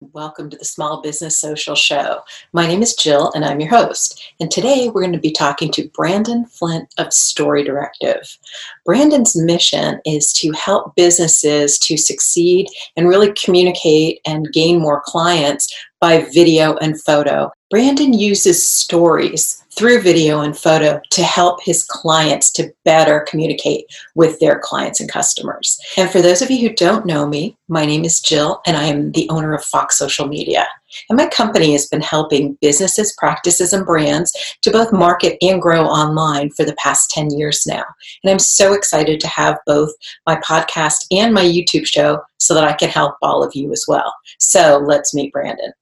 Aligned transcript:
Welcome 0.00 0.48
to 0.48 0.56
the 0.56 0.64
Small 0.64 1.02
Business 1.02 1.38
Social 1.38 1.74
Show. 1.74 2.22
My 2.54 2.66
name 2.66 2.80
is 2.80 2.94
Jill 2.94 3.30
and 3.34 3.44
I'm 3.44 3.60
your 3.60 3.68
host. 3.68 4.32
And 4.40 4.50
today 4.50 4.88
we're 4.88 5.02
going 5.02 5.12
to 5.12 5.18
be 5.18 5.30
talking 5.30 5.70
to 5.72 5.90
Brandon 5.90 6.46
Flint 6.46 6.88
of 6.96 7.12
Story 7.12 7.62
Directive. 7.62 8.38
Brandon's 8.86 9.36
mission 9.36 10.00
is 10.06 10.32
to 10.32 10.52
help 10.52 10.96
businesses 10.96 11.78
to 11.80 11.98
succeed 11.98 12.68
and 12.96 13.08
really 13.08 13.34
communicate 13.34 14.20
and 14.24 14.50
gain 14.54 14.80
more 14.80 15.02
clients 15.04 15.70
by 16.00 16.26
video 16.32 16.76
and 16.76 17.00
photo. 17.02 17.50
Brandon 17.70 18.12
uses 18.12 18.66
stories 18.66 19.64
through 19.76 20.00
video 20.00 20.40
and 20.40 20.58
photo 20.58 21.00
to 21.10 21.22
help 21.22 21.62
his 21.62 21.84
clients 21.84 22.50
to 22.50 22.72
better 22.84 23.24
communicate 23.28 23.84
with 24.16 24.40
their 24.40 24.58
clients 24.58 24.98
and 24.98 25.10
customers. 25.10 25.78
And 25.96 26.10
for 26.10 26.20
those 26.20 26.42
of 26.42 26.50
you 26.50 26.68
who 26.68 26.74
don't 26.74 27.06
know 27.06 27.26
me, 27.26 27.56
my 27.68 27.86
name 27.86 28.04
is 28.04 28.20
Jill 28.20 28.60
and 28.66 28.76
I 28.76 28.84
am 28.84 29.12
the 29.12 29.28
owner 29.30 29.54
of 29.54 29.64
Fox 29.64 29.96
Social 29.96 30.26
Media. 30.26 30.66
And 31.08 31.16
my 31.16 31.28
company 31.28 31.72
has 31.72 31.86
been 31.86 32.00
helping 32.00 32.58
businesses, 32.60 33.14
practices, 33.16 33.72
and 33.72 33.86
brands 33.86 34.32
to 34.62 34.72
both 34.72 34.92
market 34.92 35.38
and 35.40 35.62
grow 35.62 35.84
online 35.84 36.50
for 36.50 36.64
the 36.64 36.74
past 36.74 37.10
10 37.10 37.30
years 37.38 37.64
now. 37.66 37.84
And 38.24 38.30
I'm 38.30 38.40
so 38.40 38.72
excited 38.72 39.20
to 39.20 39.28
have 39.28 39.58
both 39.66 39.90
my 40.26 40.36
podcast 40.36 41.06
and 41.12 41.32
my 41.32 41.44
YouTube 41.44 41.86
show 41.86 42.20
so 42.38 42.54
that 42.54 42.64
I 42.64 42.72
can 42.72 42.88
help 42.88 43.14
all 43.22 43.44
of 43.44 43.52
you 43.54 43.70
as 43.72 43.84
well. 43.86 44.12
So 44.40 44.82
let's 44.84 45.14
meet 45.14 45.32
Brandon. 45.32 45.72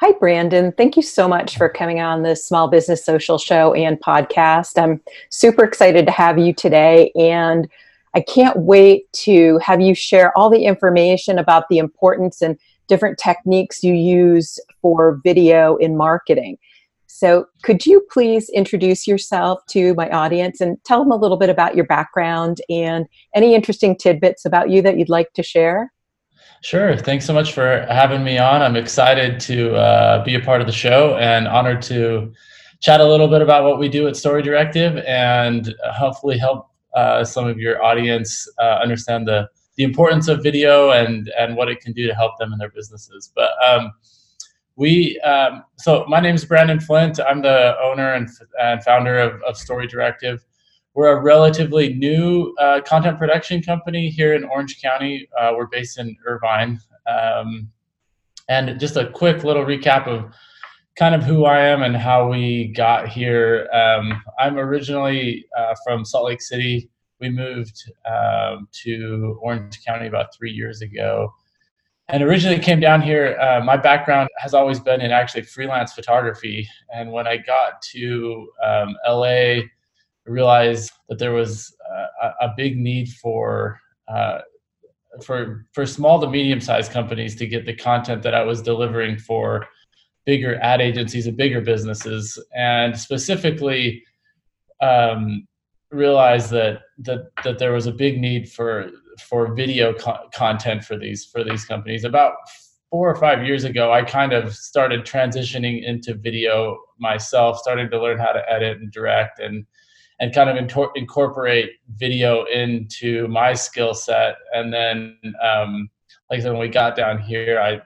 Hi, 0.00 0.12
Brandon. 0.12 0.70
Thank 0.70 0.96
you 0.96 1.02
so 1.02 1.26
much 1.26 1.56
for 1.56 1.68
coming 1.68 1.98
on 1.98 2.22
the 2.22 2.36
Small 2.36 2.68
Business 2.68 3.04
Social 3.04 3.36
Show 3.36 3.74
and 3.74 4.00
podcast. 4.00 4.80
I'm 4.80 5.00
super 5.30 5.64
excited 5.64 6.06
to 6.06 6.12
have 6.12 6.38
you 6.38 6.54
today, 6.54 7.10
and 7.16 7.68
I 8.14 8.20
can't 8.20 8.56
wait 8.58 9.12
to 9.24 9.58
have 9.58 9.80
you 9.80 9.96
share 9.96 10.36
all 10.38 10.50
the 10.50 10.66
information 10.66 11.36
about 11.36 11.68
the 11.68 11.78
importance 11.78 12.40
and 12.40 12.56
different 12.86 13.18
techniques 13.18 13.82
you 13.82 13.92
use 13.92 14.60
for 14.80 15.20
video 15.24 15.74
in 15.78 15.96
marketing. 15.96 16.58
So, 17.08 17.46
could 17.64 17.84
you 17.84 18.06
please 18.12 18.48
introduce 18.50 19.04
yourself 19.08 19.66
to 19.70 19.94
my 19.94 20.08
audience 20.10 20.60
and 20.60 20.78
tell 20.84 21.00
them 21.00 21.10
a 21.10 21.16
little 21.16 21.36
bit 21.36 21.50
about 21.50 21.74
your 21.74 21.86
background 21.86 22.60
and 22.68 23.06
any 23.34 23.52
interesting 23.52 23.96
tidbits 23.96 24.44
about 24.44 24.70
you 24.70 24.80
that 24.82 24.96
you'd 24.96 25.08
like 25.08 25.32
to 25.32 25.42
share? 25.42 25.92
Sure. 26.60 26.96
Thanks 26.96 27.24
so 27.24 27.32
much 27.32 27.52
for 27.52 27.86
having 27.88 28.24
me 28.24 28.36
on. 28.38 28.62
I'm 28.62 28.74
excited 28.74 29.38
to 29.40 29.76
uh, 29.76 30.24
be 30.24 30.34
a 30.34 30.40
part 30.40 30.60
of 30.60 30.66
the 30.66 30.72
show 30.72 31.16
and 31.16 31.46
honored 31.46 31.80
to 31.82 32.32
chat 32.80 33.00
a 33.00 33.04
little 33.04 33.28
bit 33.28 33.42
about 33.42 33.64
what 33.64 33.78
we 33.78 33.88
do 33.88 34.08
at 34.08 34.16
Story 34.16 34.42
Directive 34.42 34.96
and 35.06 35.74
hopefully 35.92 36.36
help 36.36 36.70
uh, 36.94 37.24
some 37.24 37.46
of 37.46 37.58
your 37.58 37.82
audience 37.82 38.48
uh, 38.60 38.80
understand 38.82 39.28
the, 39.28 39.48
the 39.76 39.84
importance 39.84 40.26
of 40.26 40.42
video 40.42 40.90
and, 40.90 41.30
and 41.38 41.56
what 41.56 41.68
it 41.68 41.80
can 41.80 41.92
do 41.92 42.08
to 42.08 42.14
help 42.14 42.36
them 42.38 42.52
in 42.52 42.58
their 42.58 42.70
businesses. 42.70 43.32
But 43.36 43.50
um, 43.64 43.92
we, 44.74 45.18
um, 45.20 45.62
so 45.76 46.06
my 46.08 46.18
name 46.18 46.34
is 46.34 46.44
Brandon 46.44 46.80
Flint. 46.80 47.20
I'm 47.20 47.40
the 47.40 47.76
owner 47.80 48.14
and, 48.14 48.28
and 48.60 48.82
founder 48.82 49.18
of, 49.18 49.40
of 49.42 49.56
Story 49.56 49.86
Directive. 49.86 50.44
We're 50.98 51.16
a 51.16 51.22
relatively 51.22 51.94
new 51.94 52.56
uh, 52.58 52.80
content 52.80 53.18
production 53.18 53.62
company 53.62 54.08
here 54.08 54.34
in 54.34 54.42
Orange 54.42 54.82
County. 54.82 55.28
Uh, 55.40 55.52
we're 55.56 55.68
based 55.68 55.96
in 55.96 56.16
Irvine. 56.26 56.80
Um, 57.06 57.70
and 58.48 58.80
just 58.80 58.96
a 58.96 59.08
quick 59.08 59.44
little 59.44 59.64
recap 59.64 60.08
of 60.08 60.34
kind 60.96 61.14
of 61.14 61.22
who 61.22 61.44
I 61.44 61.60
am 61.60 61.84
and 61.84 61.96
how 61.96 62.28
we 62.28 62.72
got 62.76 63.06
here. 63.06 63.68
Um, 63.72 64.20
I'm 64.40 64.58
originally 64.58 65.46
uh, 65.56 65.76
from 65.86 66.04
Salt 66.04 66.24
Lake 66.24 66.42
City. 66.42 66.90
We 67.20 67.30
moved 67.30 67.80
um, 68.04 68.66
to 68.82 69.38
Orange 69.40 69.80
County 69.86 70.08
about 70.08 70.34
three 70.34 70.50
years 70.50 70.82
ago. 70.82 71.32
And 72.08 72.24
originally 72.24 72.58
came 72.58 72.80
down 72.80 73.02
here. 73.02 73.38
Uh, 73.40 73.62
my 73.64 73.76
background 73.76 74.30
has 74.38 74.52
always 74.52 74.80
been 74.80 75.00
in 75.00 75.12
actually 75.12 75.42
freelance 75.42 75.92
photography. 75.92 76.68
And 76.92 77.12
when 77.12 77.28
I 77.28 77.36
got 77.36 77.82
to 77.92 78.48
um, 78.66 78.96
LA, 79.06 79.58
realized 80.28 80.92
that 81.08 81.18
there 81.18 81.32
was 81.32 81.74
a, 82.22 82.46
a 82.46 82.54
big 82.56 82.76
need 82.76 83.08
for 83.08 83.80
uh, 84.08 84.40
for 85.24 85.66
for 85.72 85.86
small 85.86 86.20
to 86.20 86.28
medium 86.28 86.60
sized 86.60 86.92
companies 86.92 87.34
to 87.36 87.46
get 87.46 87.66
the 87.66 87.74
content 87.74 88.22
that 88.22 88.34
I 88.34 88.42
was 88.44 88.62
delivering 88.62 89.18
for 89.18 89.66
bigger 90.26 90.58
ad 90.62 90.80
agencies 90.80 91.26
and 91.26 91.36
bigger 91.36 91.60
businesses, 91.60 92.38
and 92.54 92.98
specifically 92.98 94.02
um, 94.80 95.46
realized 95.90 96.50
that 96.50 96.82
that 96.98 97.30
that 97.44 97.58
there 97.58 97.72
was 97.72 97.86
a 97.86 97.92
big 97.92 98.20
need 98.20 98.50
for 98.50 98.90
for 99.28 99.54
video 99.54 99.92
co- 99.94 100.28
content 100.34 100.84
for 100.84 100.96
these 100.96 101.24
for 101.24 101.42
these 101.42 101.64
companies. 101.64 102.04
About 102.04 102.34
four 102.90 103.10
or 103.10 103.16
five 103.16 103.44
years 103.44 103.64
ago, 103.64 103.92
I 103.92 104.02
kind 104.02 104.32
of 104.32 104.54
started 104.54 105.04
transitioning 105.04 105.84
into 105.84 106.14
video 106.14 106.78
myself, 106.98 107.58
started 107.58 107.90
to 107.90 108.00
learn 108.00 108.18
how 108.18 108.32
to 108.32 108.50
edit 108.50 108.78
and 108.78 108.90
direct 108.90 109.40
and 109.40 109.66
and 110.20 110.34
kind 110.34 110.50
of 110.50 110.56
incorporate 110.96 111.72
video 111.96 112.44
into 112.44 113.28
my 113.28 113.54
skill 113.54 113.94
set. 113.94 114.36
And 114.52 114.72
then, 114.72 115.16
um, 115.42 115.88
like 116.30 116.40
I 116.40 116.42
said, 116.42 116.52
when 116.52 116.60
we 116.60 116.68
got 116.68 116.96
down 116.96 117.20
here, 117.20 117.60
I, 117.60 117.80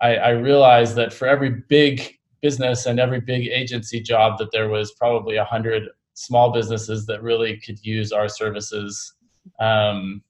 I, 0.00 0.16
I 0.16 0.30
realized 0.30 0.94
that 0.96 1.12
for 1.12 1.26
every 1.26 1.50
big 1.68 2.18
business 2.40 2.86
and 2.86 3.00
every 3.00 3.20
big 3.20 3.48
agency 3.48 4.00
job, 4.00 4.38
that 4.38 4.52
there 4.52 4.68
was 4.68 4.92
probably 4.92 5.36
a 5.36 5.44
hundred 5.44 5.88
small 6.14 6.52
businesses 6.52 7.06
that 7.06 7.22
really 7.22 7.58
could 7.58 7.84
use 7.84 8.12
our 8.12 8.28
services. 8.28 9.14
Um, 9.58 10.22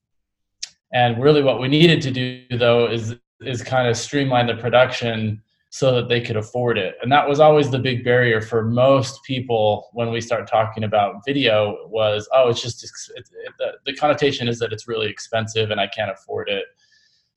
and 0.93 1.23
really, 1.23 1.43
what 1.43 1.61
we 1.61 1.69
needed 1.69 2.01
to 2.03 2.11
do 2.11 2.45
though 2.57 2.91
is 2.91 3.15
is 3.41 3.63
kind 3.63 3.89
of 3.89 3.97
streamline 3.97 4.47
the 4.47 4.55
production 4.55 5.43
so 5.73 5.95
that 5.95 6.09
they 6.09 6.21
could 6.21 6.37
afford 6.37 6.77
it. 6.77 6.97
And 7.01 7.11
that 7.13 7.29
was 7.29 7.39
always 7.39 7.71
the 7.71 7.79
big 7.79 8.05
barrier 8.05 8.41
for 8.41 8.65
most 8.65 9.23
people 9.23 9.89
when 9.93 10.11
we 10.11 10.21
start 10.21 10.49
talking 10.49 10.83
about 10.83 11.25
video 11.25 11.87
was, 11.89 12.29
oh, 12.35 12.49
it's 12.49 12.61
just, 12.61 12.83
it's, 12.83 13.09
it, 13.15 13.29
the, 13.59 13.73
the 13.87 13.95
connotation 13.95 14.49
is 14.49 14.59
that 14.59 14.73
it's 14.73 14.89
really 14.89 15.09
expensive 15.09 15.71
and 15.71 15.81
I 15.81 15.87
can't 15.87 16.11
afford 16.11 16.49
it. 16.49 16.65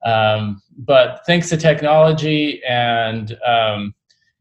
Um, 0.04 0.64
but 0.80 1.22
thanks 1.28 1.48
to 1.50 1.58
technology 1.58 2.62
and, 2.68 3.38
um, 3.46 3.94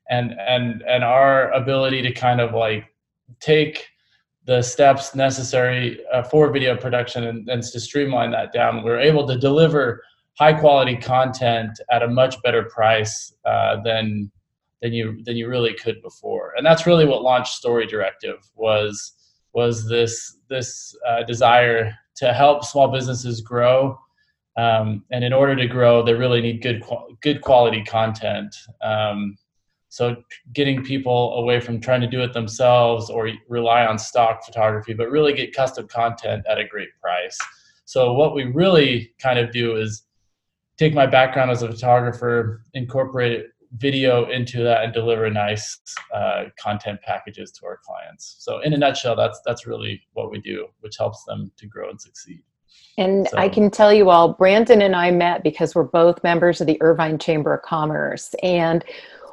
and, 0.08 0.34
and, 0.40 0.82
and 0.88 1.04
our 1.04 1.52
ability 1.52 2.00
to 2.00 2.12
kind 2.12 2.40
of 2.40 2.54
like 2.54 2.86
take 3.40 3.88
the 4.46 4.62
steps 4.62 5.14
necessary 5.14 6.00
uh, 6.12 6.22
for 6.22 6.50
video 6.50 6.76
production 6.76 7.24
and, 7.24 7.48
and 7.48 7.62
to 7.62 7.78
streamline 7.78 8.30
that 8.30 8.52
down, 8.52 8.82
we're 8.82 8.98
able 8.98 9.26
to 9.28 9.36
deliver 9.36 10.02
high 10.38 10.52
quality 10.52 10.96
content 10.96 11.78
at 11.90 12.02
a 12.02 12.08
much 12.08 12.40
better 12.42 12.64
price 12.64 13.34
uh, 13.44 13.82
than 13.82 14.30
than 14.80 14.92
you 14.92 15.22
than 15.24 15.36
you 15.36 15.48
really 15.48 15.74
could 15.74 16.02
before. 16.02 16.52
And 16.56 16.66
that's 16.66 16.86
really 16.86 17.06
what 17.06 17.22
launched 17.22 17.54
Story 17.54 17.86
Directive 17.86 18.38
was 18.54 19.12
was 19.52 19.88
this 19.88 20.38
this 20.48 20.96
uh, 21.08 21.22
desire 21.22 21.94
to 22.16 22.32
help 22.32 22.64
small 22.64 22.88
businesses 22.88 23.40
grow. 23.40 23.98
Um, 24.56 25.04
and 25.10 25.24
in 25.24 25.32
order 25.32 25.56
to 25.56 25.66
grow, 25.66 26.02
they 26.02 26.14
really 26.14 26.40
need 26.40 26.62
good 26.62 26.82
good 27.22 27.40
quality 27.40 27.82
content. 27.84 28.54
Um, 28.82 29.38
so 29.88 30.16
getting 30.54 30.82
people 30.82 31.34
away 31.34 31.60
from 31.60 31.78
trying 31.78 32.00
to 32.00 32.06
do 32.06 32.22
it 32.22 32.32
themselves 32.32 33.10
or 33.10 33.30
rely 33.46 33.84
on 33.84 33.98
stock 33.98 34.42
photography, 34.42 34.94
but 34.94 35.10
really 35.10 35.34
get 35.34 35.54
custom 35.54 35.86
content 35.86 36.44
at 36.48 36.58
a 36.58 36.66
great 36.66 36.88
price. 36.98 37.38
So 37.84 38.14
what 38.14 38.34
we 38.34 38.44
really 38.44 39.12
kind 39.18 39.38
of 39.38 39.52
do 39.52 39.76
is 39.76 40.04
take 40.76 40.94
my 40.94 41.06
background 41.06 41.50
as 41.50 41.62
a 41.62 41.68
photographer, 41.68 42.64
incorporate 42.74 43.46
video 43.78 44.30
into 44.30 44.62
that, 44.62 44.84
and 44.84 44.92
deliver 44.92 45.30
nice 45.30 45.80
uh, 46.14 46.44
content 46.58 47.00
packages 47.02 47.50
to 47.52 47.66
our 47.66 47.78
clients. 47.84 48.36
So, 48.38 48.60
in 48.60 48.72
a 48.74 48.78
nutshell, 48.78 49.16
that's 49.16 49.40
that's 49.44 49.66
really 49.66 50.02
what 50.12 50.30
we 50.30 50.40
do, 50.40 50.66
which 50.80 50.96
helps 50.98 51.24
them 51.24 51.50
to 51.56 51.66
grow 51.66 51.90
and 51.90 52.00
succeed. 52.00 52.42
And 52.98 53.28
so. 53.28 53.38
I 53.38 53.48
can 53.48 53.70
tell 53.70 53.92
you 53.92 54.10
all, 54.10 54.34
Brandon 54.34 54.82
and 54.82 54.94
I 54.94 55.10
met 55.10 55.42
because 55.42 55.74
we're 55.74 55.84
both 55.84 56.22
members 56.22 56.60
of 56.60 56.66
the 56.66 56.80
Irvine 56.82 57.18
Chamber 57.18 57.54
of 57.54 57.62
Commerce. 57.62 58.34
And 58.42 58.84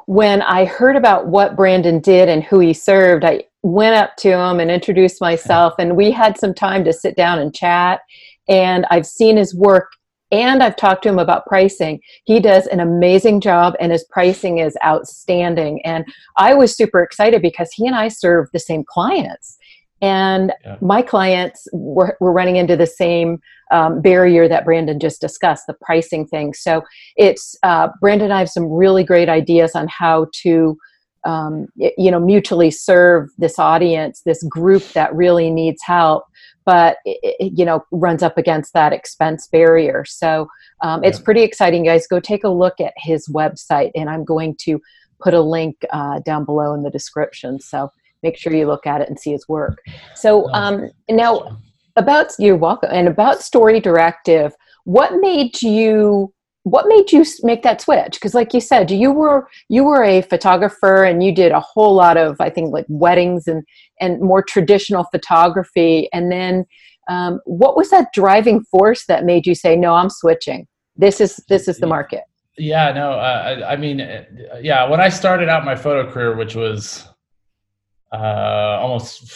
when 0.06 0.42
I 0.42 0.66
heard 0.66 0.96
about 0.96 1.28
what 1.28 1.56
Brandon 1.56 2.00
did 2.00 2.30
and 2.30 2.44
who 2.44 2.60
he 2.60 2.74
served, 2.74 3.24
I 3.26 3.44
went 3.62 3.96
up 3.96 4.16
to 4.18 4.30
him 4.30 4.60
and 4.60 4.72
introduced 4.72 5.22
myself, 5.22 5.74
and 5.78 5.96
we 5.96 6.12
had 6.12 6.38
some 6.38 6.54
time 6.54 6.84
to 6.86 6.94
sit 6.94 7.16
down 7.16 7.40
and 7.40 7.54
chat. 7.54 8.02
And 8.48 8.86
I've 8.90 9.06
seen 9.06 9.38
his 9.38 9.54
work 9.54 9.92
and 10.32 10.62
I've 10.62 10.76
talked 10.76 11.04
to 11.04 11.10
him 11.10 11.20
about 11.20 11.46
pricing. 11.46 12.00
He 12.26 12.40
does 12.40 12.68
an 12.68 12.80
amazing 12.80 13.42
job 13.42 13.76
and 13.80 13.92
his 13.92 14.04
pricing 14.06 14.60
is 14.60 14.78
outstanding. 14.86 15.82
And 15.84 16.06
I 16.38 16.54
was 16.54 16.76
super 16.76 17.02
excited 17.02 17.42
because 17.42 17.72
he 17.74 17.88
and 17.88 17.96
I 17.96 18.10
serve 18.10 18.50
the 18.54 18.60
same 18.60 18.84
clients. 18.88 19.58
And 20.02 20.54
yeah. 20.64 20.78
my 20.82 21.02
clients 21.02 21.68
were, 21.74 22.16
were 22.20 22.32
running 22.32 22.56
into 22.56 22.78
the 22.78 22.88
same 22.88 23.40
um, 23.72 24.02
barrier 24.02 24.48
that 24.48 24.66
Brandon 24.66 25.00
just 25.00 25.20
discussed, 25.20 25.68
the 25.68 25.74
pricing 25.74 26.26
thing. 26.26 26.54
So 26.54 26.84
it's 27.18 27.58
uh, 27.64 27.90
Brandon 28.00 28.26
and 28.26 28.34
I 28.34 28.40
have 28.40 28.50
some 28.50 28.66
really 28.72 29.04
great 29.04 29.30
ideas 29.30 29.76
on 29.76 29.88
how 29.88 30.28
to 30.44 30.78
um, 31.26 31.68
you 31.76 32.10
know 32.10 32.20
mutually 32.20 32.72
serve 32.72 33.30
this 33.38 33.60
audience 33.60 34.22
this 34.26 34.42
group 34.44 34.84
that 34.94 35.14
really 35.14 35.50
needs 35.50 35.82
help 35.84 36.24
but 36.66 36.98
it, 37.06 37.36
it, 37.40 37.54
you 37.58 37.66
know 37.66 37.84
runs 37.92 38.24
up 38.24 38.38
against 38.38 38.74
that 38.74 38.94
expense 38.94 39.48
barrier. 39.48 40.06
So 40.06 40.48
um, 40.82 41.04
it's 41.04 41.20
pretty 41.20 41.42
exciting 41.42 41.86
guys. 41.86 42.08
Go 42.08 42.20
take 42.20 42.44
a 42.44 42.50
look 42.50 42.80
at 42.80 42.94
his 42.98 43.28
website 43.28 43.92
and 43.96 44.10
i'm 44.10 44.24
going 44.24 44.56
to 44.62 44.82
put 45.20 45.34
a 45.34 45.42
link 45.42 45.86
uh, 45.92 46.20
down 46.20 46.46
below 46.46 46.74
in 46.74 46.84
the 46.84 46.90
description. 46.90 47.60
So 47.60 47.92
make 48.24 48.38
sure 48.38 48.54
you 48.54 48.68
look 48.68 48.88
at 48.88 49.02
it 49.02 49.10
and 49.10 49.20
see 49.20 49.32
his 49.32 49.48
work. 49.48 49.82
So 50.16 50.50
um, 50.54 50.90
now 51.10 51.58
about 51.96 52.32
you're 52.40 52.56
welcome 52.56 52.90
and 52.94 53.08
about 53.08 53.42
story 53.42 53.80
directive 53.80 54.54
what 54.86 55.20
made 55.20 55.62
you 55.62 56.34
what 56.64 56.88
made 56.88 57.12
you 57.12 57.26
make 57.44 57.64
that 57.64 57.82
switch? 57.82 58.14
Because 58.14 58.34
like 58.34 58.54
you 58.54 58.62
said 58.62 58.92
you 58.92 59.12
were 59.12 59.48
you 59.70 59.84
were 59.84 60.04
a 60.04 60.22
photographer 60.22 61.04
and 61.04 61.24
you 61.24 61.34
did 61.34 61.52
a 61.52 61.60
whole 61.60 61.94
lot 61.94 62.18
of 62.18 62.40
i 62.40 62.50
think 62.50 62.74
like 62.74 62.86
weddings 62.90 63.48
and 63.48 63.64
and 64.00 64.22
more 64.22 64.44
traditional 64.44 65.06
photography. 65.06 66.10
And 66.14 66.32
then 66.32 66.66
um, 67.08 67.40
what 67.46 67.76
was 67.76 67.90
that 67.90 68.14
driving 68.14 68.62
force 68.66 69.06
that 69.08 69.26
made 69.26 69.48
you 69.48 69.56
say 69.56 69.76
no 69.76 69.94
i'm 69.94 70.10
switching. 70.10 70.68
This 70.96 71.22
is 71.22 71.38
this 71.48 71.68
is 71.68 71.78
the 71.80 71.88
market. 71.88 72.24
Yeah 72.58 72.92
no 72.92 73.14
uh, 73.14 73.64
I, 73.64 73.74
I, 73.74 73.76
mean 73.78 74.02
uh, 74.02 74.26
yeah 74.62 74.88
when 74.90 75.00
i 75.00 75.08
started 75.08 75.48
out 75.48 75.64
my 75.64 75.76
photo 75.76 76.12
career 76.12 76.36
which 76.36 76.56
was 76.56 77.08
uh, 78.12 78.78
almost 78.82 79.32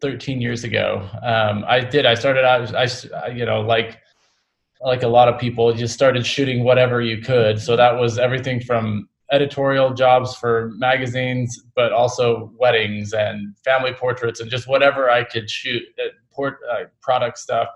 13 0.00 0.40
years 0.40 0.64
ago 0.64 1.06
um, 1.22 1.62
i 1.68 1.78
did 1.78 2.06
i 2.06 2.14
started 2.14 2.42
out 2.42 2.74
i 2.74 3.28
you 3.28 3.44
know 3.44 3.60
like 3.60 3.98
like 4.82 5.02
a 5.02 5.08
lot 5.08 5.28
of 5.28 5.38
people, 5.38 5.72
just 5.72 5.94
started 5.94 6.26
shooting 6.26 6.64
whatever 6.64 7.00
you 7.00 7.22
could. 7.22 7.60
So 7.60 7.76
that 7.76 7.98
was 7.98 8.18
everything 8.18 8.60
from 8.60 9.08
editorial 9.32 9.94
jobs 9.94 10.34
for 10.34 10.72
magazines, 10.76 11.62
but 11.76 11.92
also 11.92 12.52
weddings 12.58 13.12
and 13.12 13.56
family 13.58 13.92
portraits 13.92 14.40
and 14.40 14.50
just 14.50 14.66
whatever 14.66 15.10
I 15.10 15.24
could 15.24 15.48
shoot, 15.48 15.82
uh, 15.98 16.08
port, 16.32 16.58
uh, 16.70 16.84
product 17.00 17.38
stuff. 17.38 17.68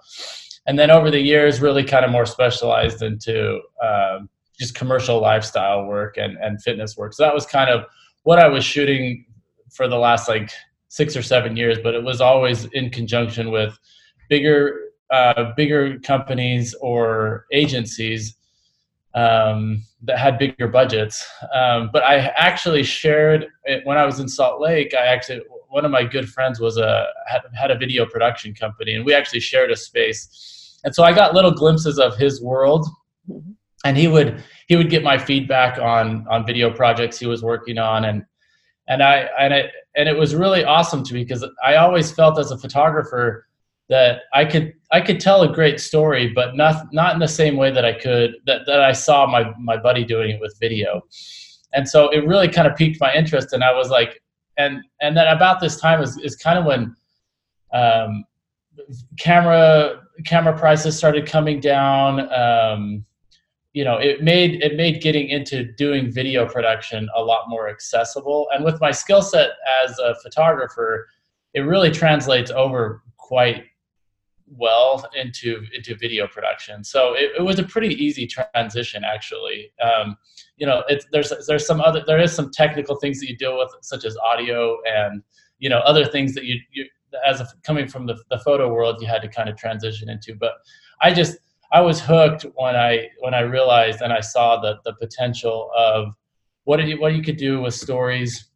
And 0.66 0.78
then 0.78 0.90
over 0.90 1.10
the 1.10 1.20
years, 1.20 1.60
really 1.60 1.84
kind 1.84 2.04
of 2.04 2.10
more 2.10 2.26
specialized 2.26 3.02
into 3.02 3.60
um, 3.82 4.28
just 4.58 4.74
commercial 4.74 5.20
lifestyle 5.20 5.84
work 5.86 6.16
and, 6.16 6.36
and 6.38 6.60
fitness 6.62 6.96
work. 6.96 7.12
So 7.12 7.22
that 7.22 7.34
was 7.34 7.44
kind 7.44 7.70
of 7.70 7.84
what 8.22 8.38
I 8.38 8.48
was 8.48 8.64
shooting 8.64 9.26
for 9.70 9.88
the 9.88 9.98
last 9.98 10.28
like 10.28 10.50
six 10.88 11.16
or 11.16 11.22
seven 11.22 11.56
years, 11.56 11.78
but 11.82 11.94
it 11.94 12.02
was 12.02 12.20
always 12.20 12.64
in 12.66 12.88
conjunction 12.88 13.50
with 13.50 13.78
bigger 14.28 14.80
uh, 15.10 15.52
bigger 15.56 15.98
companies 16.00 16.74
or 16.80 17.46
agencies 17.52 18.36
um, 19.14 19.82
that 20.02 20.18
had 20.18 20.38
bigger 20.38 20.68
budgets. 20.68 21.26
Um, 21.54 21.90
but 21.92 22.02
I 22.02 22.32
actually 22.36 22.82
shared 22.82 23.46
it 23.64 23.86
when 23.86 23.96
I 23.96 24.04
was 24.04 24.20
in 24.20 24.28
Salt 24.28 24.60
Lake. 24.60 24.94
I 24.94 25.06
actually 25.06 25.42
one 25.68 25.84
of 25.84 25.90
my 25.90 26.04
good 26.04 26.28
friends 26.28 26.60
was 26.60 26.76
a 26.76 27.08
had, 27.26 27.42
had 27.52 27.70
a 27.70 27.76
video 27.76 28.06
production 28.06 28.54
company, 28.54 28.94
and 28.94 29.04
we 29.04 29.12
actually 29.12 29.40
shared 29.40 29.70
a 29.70 29.76
space. 29.76 30.78
And 30.84 30.94
so 30.94 31.02
I 31.02 31.12
got 31.12 31.34
little 31.34 31.50
glimpses 31.50 31.98
of 31.98 32.16
his 32.16 32.42
world, 32.42 32.86
mm-hmm. 33.28 33.52
and 33.84 33.96
he 33.96 34.08
would 34.08 34.42
he 34.68 34.76
would 34.76 34.90
get 34.90 35.02
my 35.02 35.18
feedback 35.18 35.78
on 35.78 36.26
on 36.28 36.46
video 36.46 36.70
projects 36.70 37.18
he 37.18 37.26
was 37.26 37.42
working 37.42 37.78
on, 37.78 38.04
and 38.04 38.24
and 38.88 39.02
I 39.02 39.28
and 39.38 39.52
it 39.52 39.72
and 39.96 40.08
it 40.08 40.16
was 40.16 40.34
really 40.34 40.64
awesome 40.64 41.02
to 41.04 41.14
me 41.14 41.24
because 41.24 41.44
I 41.64 41.76
always 41.76 42.10
felt 42.12 42.38
as 42.38 42.50
a 42.50 42.58
photographer 42.58 43.46
that 43.88 44.22
I 44.32 44.44
could 44.44 44.72
I 44.92 45.00
could 45.00 45.20
tell 45.20 45.42
a 45.42 45.52
great 45.52 45.81
story, 45.81 46.28
but 46.28 46.56
not 46.56 46.86
not 46.92 47.14
in 47.14 47.20
the 47.20 47.28
same 47.28 47.56
way 47.56 47.70
that 47.70 47.84
I 47.84 47.92
could 47.92 48.36
that, 48.46 48.62
that 48.66 48.81
I 48.81 48.92
saw 48.92 49.26
my 49.26 49.52
my 49.58 49.76
buddy 49.76 50.04
doing 50.04 50.31
it 50.31 50.40
with 50.40 50.56
video. 50.60 51.02
And 51.75 51.88
so 51.88 52.08
it 52.10 52.26
really 52.26 52.48
kind 52.48 52.69
of 52.69 52.76
piqued 52.76 53.00
my 53.00 53.12
interest 53.12 53.52
and 53.52 53.64
I 53.64 53.72
was 53.72 53.90
like 53.90 54.22
and 54.56 54.82
and 55.00 55.16
then 55.16 55.26
about 55.28 55.60
this 55.60 55.81
time 55.81 56.00
is, 56.00 56.16
is 56.19 56.36
kind 56.36 56.58
of 56.58 56.64
when 56.64 56.94
um, 57.72 58.25
camera 59.19 60.00
camera 60.25 60.56
prices 60.56 60.96
started 60.96 61.26
coming 61.26 61.60
down 61.60 62.32
um, 62.32 63.04
you 63.72 63.84
know 63.84 63.96
it 63.96 64.22
made 64.22 64.62
it 64.62 64.76
made 64.76 65.02
getting 65.02 65.28
into 65.28 65.64
doing 65.72 66.10
video 66.10 66.46
production 66.46 67.08
a 67.16 67.20
lot 67.20 67.48
more 67.48 67.69
accessible 67.69 68.46
and 68.52 68.64
with 68.64 68.80
my 68.80 68.90
skill 68.90 69.22
set 69.22 69.50
as 69.84 69.98
a 69.98 70.14
photographer 70.22 71.08
it 71.54 71.60
really 71.60 71.90
translates 71.90 72.50
over 72.50 73.02
quite 73.16 73.64
well 74.46 75.08
into 75.14 75.64
into 75.75 75.94
video 75.96 76.26
production. 76.26 76.85
So 76.85 77.14
it, 77.14 77.32
it 77.38 77.43
was 77.43 77.58
a 77.58 77.64
pretty 77.64 77.94
easy 77.94 78.26
transition, 78.26 79.02
actually. 79.05 79.73
Um, 79.82 80.17
you 80.56 80.67
know, 80.67 80.82
there's 81.12 81.32
there's 81.46 81.67
some 81.67 81.81
other 81.81 82.02
there 82.06 82.20
is 82.20 82.32
some 82.32 82.50
technical 82.50 82.96
things 82.96 83.20
that 83.20 83.29
you 83.29 83.37
deal 83.37 83.58
with, 83.58 83.70
such 83.82 84.05
as 84.05 84.17
audio 84.19 84.76
and 84.87 85.23
you 85.58 85.69
know 85.69 85.79
other 85.79 86.05
things 86.05 86.35
that 86.35 86.44
you, 86.44 86.58
you 86.73 86.87
as 87.26 87.41
a, 87.41 87.49
coming 87.62 87.88
from 87.88 88.06
the, 88.06 88.17
the 88.31 88.38
photo 88.41 88.73
world, 88.73 89.00
you 89.00 89.06
had 89.06 89.23
to 89.23 89.29
kind 89.29 89.49
of 89.49 89.56
transition 89.56 90.08
into. 90.08 90.35
But 90.35 90.52
I 91.00 91.12
just 91.12 91.38
I 91.73 91.81
was 91.81 92.00
hooked 92.00 92.47
when 92.55 92.76
I 92.76 93.08
when 93.20 93.35
I 93.35 93.40
realized 93.40 94.02
and 94.02 94.12
I 94.12 94.20
saw 94.20 94.61
the 94.61 94.79
the 94.85 94.94
potential 94.94 95.70
of 95.76 96.14
what 96.64 96.85
you, 96.87 97.00
what 97.00 97.14
you 97.14 97.23
could 97.23 97.37
do 97.37 97.61
with 97.61 97.75
stories 97.75 98.49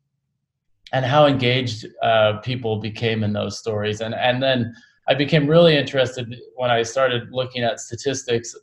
and 0.93 1.05
how 1.05 1.26
engaged 1.26 1.87
uh, 2.02 2.38
people 2.38 2.81
became 2.81 3.23
in 3.23 3.32
those 3.32 3.58
stories 3.58 4.00
and 4.00 4.14
and 4.14 4.43
then 4.43 4.75
I 5.08 5.14
became 5.14 5.46
really 5.46 5.76
interested 5.76 6.34
when 6.56 6.70
I 6.70 6.82
started 6.82 7.31
looking 7.32 7.62
at 7.62 7.81
statistics 7.81 8.55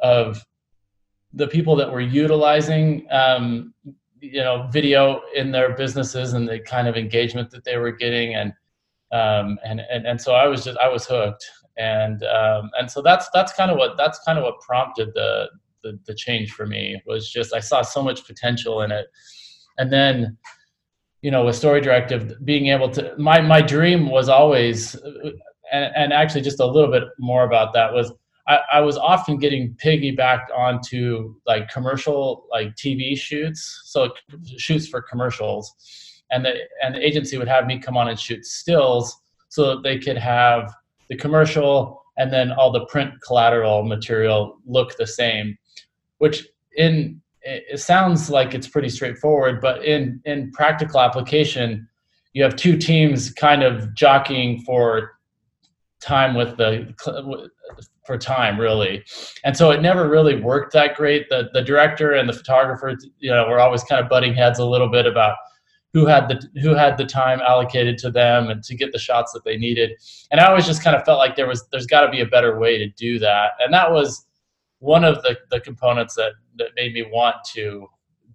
of 0.00 0.44
the 1.32 1.48
people 1.48 1.76
that 1.76 1.90
were 1.90 2.00
utilizing 2.00 3.06
um, 3.10 3.74
you 4.20 4.42
know 4.42 4.68
video 4.70 5.22
in 5.34 5.50
their 5.50 5.74
businesses 5.74 6.32
and 6.32 6.48
the 6.48 6.60
kind 6.60 6.88
of 6.88 6.96
engagement 6.96 7.50
that 7.50 7.64
they 7.64 7.78
were 7.78 7.92
getting. 7.92 8.34
And 8.34 8.52
um, 9.12 9.58
and, 9.64 9.80
and 9.90 10.06
and 10.06 10.20
so 10.20 10.34
I 10.34 10.46
was 10.46 10.64
just 10.64 10.78
I 10.78 10.88
was 10.88 11.06
hooked. 11.06 11.44
And 11.78 12.24
um, 12.24 12.70
and 12.78 12.90
so 12.90 13.00
that's 13.00 13.28
that's 13.32 13.52
kind 13.52 13.70
of 13.70 13.76
what 13.78 13.96
that's 13.96 14.18
kind 14.26 14.38
of 14.38 14.44
what 14.44 14.60
prompted 14.60 15.10
the, 15.14 15.48
the 15.82 15.98
the 16.06 16.14
change 16.14 16.52
for 16.52 16.66
me 16.66 17.00
was 17.06 17.30
just 17.30 17.54
I 17.54 17.60
saw 17.60 17.82
so 17.82 18.02
much 18.02 18.26
potential 18.26 18.82
in 18.82 18.90
it. 18.90 19.06
And 19.78 19.92
then 19.92 20.36
you 21.22 21.30
know 21.30 21.44
with 21.44 21.56
story 21.56 21.80
directive 21.80 22.44
being 22.44 22.66
able 22.66 22.90
to 22.90 23.14
my 23.16 23.40
my 23.40 23.60
dream 23.60 24.10
was 24.10 24.28
always 24.28 24.96
and, 25.72 25.92
and 25.94 26.12
actually 26.12 26.40
just 26.40 26.60
a 26.60 26.66
little 26.66 26.90
bit 26.90 27.04
more 27.18 27.44
about 27.44 27.72
that 27.74 27.92
was 27.92 28.12
I, 28.46 28.60
I, 28.74 28.80
was 28.80 28.96
often 28.96 29.36
getting 29.36 29.74
piggybacked 29.74 30.50
onto 30.56 31.34
like 31.46 31.68
commercial 31.68 32.46
like 32.50 32.74
TV 32.76 33.16
shoots, 33.16 33.82
so 33.84 34.10
shoots 34.56 34.88
for 34.88 35.02
commercials, 35.02 35.74
and 36.30 36.44
the 36.44 36.54
and 36.82 36.94
the 36.94 37.06
agency 37.06 37.36
would 37.36 37.48
have 37.48 37.66
me 37.66 37.78
come 37.78 37.96
on 37.96 38.08
and 38.08 38.18
shoot 38.18 38.46
stills 38.46 39.20
so 39.50 39.74
that 39.74 39.82
they 39.82 39.98
could 39.98 40.16
have 40.16 40.72
the 41.10 41.16
commercial 41.16 42.02
and 42.16 42.32
then 42.32 42.50
all 42.52 42.72
the 42.72 42.84
print 42.86 43.12
collateral 43.24 43.82
material 43.84 44.58
look 44.66 44.96
the 44.96 45.06
same, 45.06 45.56
which 46.18 46.46
in 46.76 47.20
it 47.42 47.80
sounds 47.80 48.28
like 48.28 48.54
it's 48.54 48.68
pretty 48.68 48.88
straightforward, 48.88 49.60
but 49.60 49.84
in 49.84 50.20
in 50.24 50.50
practical 50.52 51.00
application, 51.00 51.86
you 52.32 52.42
have 52.42 52.56
two 52.56 52.76
teams 52.76 53.30
kind 53.30 53.62
of 53.62 53.94
jockeying 53.94 54.62
for 54.62 55.17
time 56.00 56.34
with 56.34 56.56
the 56.56 56.94
for 58.06 58.16
time 58.16 58.58
really. 58.58 59.04
And 59.44 59.56
so 59.56 59.70
it 59.70 59.82
never 59.82 60.08
really 60.08 60.40
worked 60.40 60.72
that 60.72 60.96
great. 60.96 61.28
The 61.28 61.50
the 61.52 61.62
director 61.62 62.12
and 62.12 62.28
the 62.28 62.32
photographer 62.32 62.96
you 63.18 63.30
know 63.30 63.46
were 63.48 63.60
always 63.60 63.84
kind 63.84 64.02
of 64.02 64.08
butting 64.08 64.34
heads 64.34 64.58
a 64.58 64.64
little 64.64 64.88
bit 64.88 65.06
about 65.06 65.36
who 65.92 66.06
had 66.06 66.28
the 66.28 66.60
who 66.60 66.74
had 66.74 66.96
the 66.96 67.04
time 67.04 67.40
allocated 67.40 67.98
to 67.98 68.10
them 68.10 68.48
and 68.48 68.62
to 68.64 68.74
get 68.74 68.92
the 68.92 68.98
shots 68.98 69.32
that 69.32 69.44
they 69.44 69.56
needed. 69.56 69.92
And 70.30 70.40
i 70.40 70.46
always 70.46 70.66
just 70.66 70.82
kind 70.82 70.96
of 70.96 71.04
felt 71.04 71.18
like 71.18 71.36
there 71.36 71.46
was 71.46 71.66
there's 71.70 71.86
got 71.86 72.02
to 72.02 72.10
be 72.10 72.20
a 72.20 72.26
better 72.26 72.58
way 72.58 72.78
to 72.78 72.88
do 72.88 73.18
that. 73.18 73.52
And 73.60 73.72
that 73.74 73.90
was 73.92 74.26
one 74.78 75.04
of 75.04 75.22
the 75.22 75.36
the 75.50 75.60
components 75.60 76.14
that 76.14 76.32
that 76.56 76.68
made 76.76 76.92
me 76.94 77.04
want 77.10 77.36
to 77.52 77.88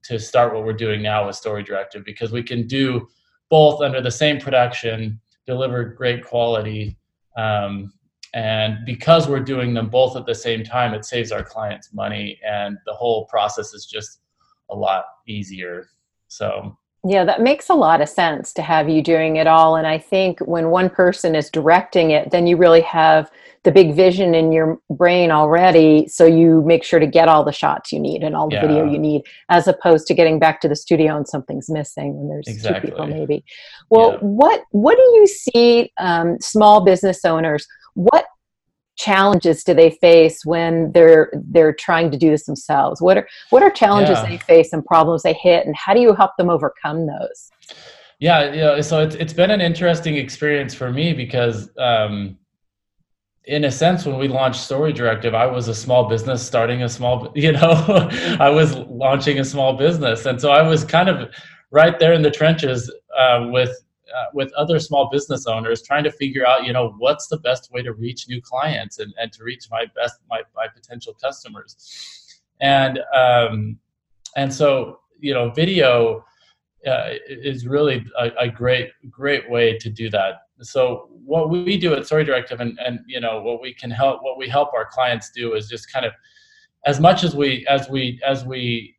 to 0.04 0.20
start 0.20 0.54
what 0.54 0.66
we're 0.66 0.74
doing 0.74 1.02
now 1.02 1.26
with 1.26 1.36
story 1.36 1.64
directive 1.64 2.04
because 2.04 2.32
we 2.32 2.44
can 2.44 2.68
do 2.68 3.08
both 3.50 3.82
under 3.82 4.02
the 4.02 4.12
same 4.12 4.40
production 4.40 5.20
deliver 5.46 5.84
great 5.84 6.26
quality 6.26 6.98
um, 7.38 7.94
and 8.34 8.80
because 8.86 9.28
we're 9.28 9.40
doing 9.40 9.74
them 9.74 9.90
both 9.90 10.18
at 10.18 10.26
the 10.26 10.34
same 10.34 10.64
time, 10.64 10.94
it 10.94 11.06
saves 11.06 11.32
our 11.32 11.44
clients 11.44 11.94
money, 11.94 12.40
and 12.46 12.78
the 12.86 12.94
whole 12.94 13.26
process 13.26 13.74
is 13.74 13.86
just 13.86 14.22
a 14.70 14.76
lot 14.76 15.06
easier. 15.28 15.90
So, 16.28 16.78
yeah, 17.06 17.26
that 17.26 17.42
makes 17.42 17.70
a 17.70 17.74
lot 17.74 18.00
of 18.02 18.08
sense 18.08 18.54
to 18.54 18.62
have 18.62 18.88
you 18.88 19.04
doing 19.04 19.36
it 19.36 19.46
all. 19.46 19.76
And 19.76 19.86
I 19.86 19.98
think 19.98 20.40
when 20.40 20.70
one 20.70 20.90
person 20.90 21.36
is 21.36 21.50
directing 21.50 22.12
it, 22.12 22.32
then 22.32 22.48
you 22.48 22.56
really 22.56 22.82
have 22.82 23.30
the 23.64 23.72
big 23.72 23.94
vision 23.94 24.34
in 24.34 24.54
your 24.54 24.80
brain 24.90 25.30
already. 25.30 26.08
So 26.08 26.26
you 26.26 26.62
make 26.66 26.84
sure 26.84 27.00
to 27.00 27.08
get 27.08 27.28
all 27.28 27.44
the 27.44 27.52
shots 27.52 27.92
you 27.92 28.00
need 28.00 28.24
and 28.24 28.36
all 28.36 28.50
the 28.50 28.56
yeah. 28.56 28.68
video 28.68 28.90
you 28.90 29.00
need, 29.00 29.24
as 29.50 29.68
opposed 29.68 30.08
to 30.08 30.14
getting 30.14 30.40
back 30.40 30.62
to 30.62 30.70
the 30.70 30.76
studio 30.76 31.18
and 31.18 31.28
something's 31.28 31.70
missing 31.70 32.16
when 32.16 32.30
there's 32.30 32.48
exactly. 32.48 32.90
two 32.90 32.96
people 32.96 33.08
maybe. 33.08 33.44
Well, 33.90 34.14
yeah. 34.14 34.20
what 34.20 34.64
what 34.72 34.96
do 34.96 35.04
you 35.18 35.28
see 35.28 35.92
um, 35.98 36.38
small 36.40 36.86
business 36.86 37.26
owners? 37.26 37.68
What 37.96 38.26
challenges 38.96 39.64
do 39.64 39.74
they 39.74 39.92
face 39.92 40.46
when 40.46 40.92
they're 40.92 41.32
they're 41.34 41.74
trying 41.74 42.12
to 42.12 42.18
do 42.18 42.30
this 42.30 42.46
themselves? 42.46 43.02
What 43.02 43.18
are 43.18 43.28
what 43.50 43.64
are 43.64 43.72
challenges 43.72 44.18
yeah. 44.18 44.30
they 44.30 44.38
face 44.38 44.74
and 44.74 44.86
problems 44.86 45.24
they 45.24 45.34
hit, 45.34 45.66
and 45.66 45.76
how 45.76 45.94
do 45.94 46.02
you 46.02 46.14
help 46.14 46.32
them 46.38 46.50
overcome 46.50 47.08
those? 47.08 47.50
Yeah, 48.20 48.54
yeah. 48.54 48.82
So 48.82 49.00
it's 49.02 49.16
it's 49.16 49.34
been 49.34 49.52
an 49.52 49.62
interesting 49.62 50.16
experience 50.16 50.74
for 50.74 50.92
me 50.92 51.14
because, 51.14 51.70
um, 51.78 52.38
in 53.46 53.66
a 53.66 53.72
sense, 53.72 54.06
when 54.06 54.18
we 54.18 54.28
launched 54.28 54.62
Story 54.62 54.94
Directive, 54.94 55.34
I 55.34 55.46
was 55.46 55.68
a 55.68 55.76
small 55.76 56.08
business 56.08 56.46
starting 56.46 56.84
a 56.84 56.90
small. 56.90 57.32
You 57.36 57.54
know, 57.54 58.08
I 58.40 58.50
was 58.50 58.76
launching 58.76 59.40
a 59.40 59.46
small 59.46 59.76
business, 59.76 60.26
and 60.26 60.40
so 60.40 60.52
I 60.52 60.62
was 60.62 60.86
kind 60.86 61.10
of 61.10 61.30
right 61.72 62.00
there 62.00 62.14
in 62.14 62.22
the 62.22 62.32
trenches 62.32 62.92
uh, 63.18 63.48
with 63.52 63.76
uh, 64.16 64.26
with 64.34 64.52
other 64.54 64.80
small 64.80 65.10
business 65.10 65.48
owners 65.48 65.82
trying 65.82 66.04
to 66.04 66.12
figure 66.12 66.46
out 66.46 66.66
you 66.66 66.74
know 66.74 66.94
what's 66.98 67.28
the 67.28 67.38
best 67.38 67.72
way 67.72 67.82
to 67.82 67.94
reach 67.94 68.28
new 68.28 68.42
clients 68.42 69.00
and, 69.00 69.14
and 69.20 69.32
to 69.34 69.44
reach 69.44 69.68
my 69.72 69.86
best 69.96 70.20
my, 70.30 70.42
my 70.56 70.68
potential 70.68 71.16
customers. 71.22 72.42
And 72.62 73.00
um, 73.16 73.80
and 74.36 74.54
so 74.54 75.00
you 75.20 75.34
know 75.34 75.52
video 75.52 76.24
uh, 76.86 77.12
is 77.28 77.66
really 77.66 78.06
a, 78.20 78.32
a, 78.40 78.50
great 78.50 78.92
great 79.10 79.50
way 79.50 79.78
to 79.78 79.90
do 79.90 80.10
that. 80.10 80.42
So 80.62 81.10
what 81.26 81.50
we 81.50 81.78
do 81.78 81.94
at 81.94 82.06
story 82.06 82.24
directive 82.24 82.60
and 82.60 82.78
and 82.84 83.00
you 83.08 83.20
know 83.20 83.42
what 83.42 83.62
we 83.62 83.74
can 83.74 83.90
help 83.90 84.22
what 84.22 84.38
we 84.38 84.48
help 84.48 84.74
our 84.74 84.86
clients 84.86 85.32
do 85.32 85.54
is 85.56 85.68
just 85.68 85.92
kind 85.92 86.06
of 86.06 86.14
as 86.86 87.00
much 87.00 87.24
as 87.24 87.36
we 87.36 87.66
as 87.68 87.90
we 87.90 88.20
as 88.26 88.46
we 88.46 88.96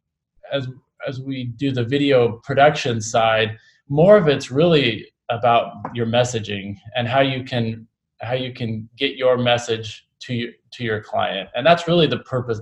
as 0.52 0.68
as 1.06 1.20
we 1.20 1.44
do 1.44 1.70
the 1.70 1.84
video 1.84 2.40
production 2.44 3.00
side 3.00 3.58
more 3.88 4.16
of 4.16 4.28
it's 4.28 4.50
really 4.50 5.06
about 5.30 5.72
your 5.94 6.06
messaging 6.06 6.76
and 6.96 7.08
how 7.08 7.20
you 7.20 7.44
can 7.44 7.86
how 8.20 8.34
you 8.34 8.52
can 8.52 8.88
get 8.96 9.16
your 9.16 9.36
message 9.36 10.06
to 10.20 10.34
your 10.34 10.52
to 10.72 10.84
your 10.84 11.00
client. 11.00 11.48
And 11.54 11.66
that's 11.66 11.86
really 11.86 12.06
the 12.06 12.20
purpose. 12.20 12.60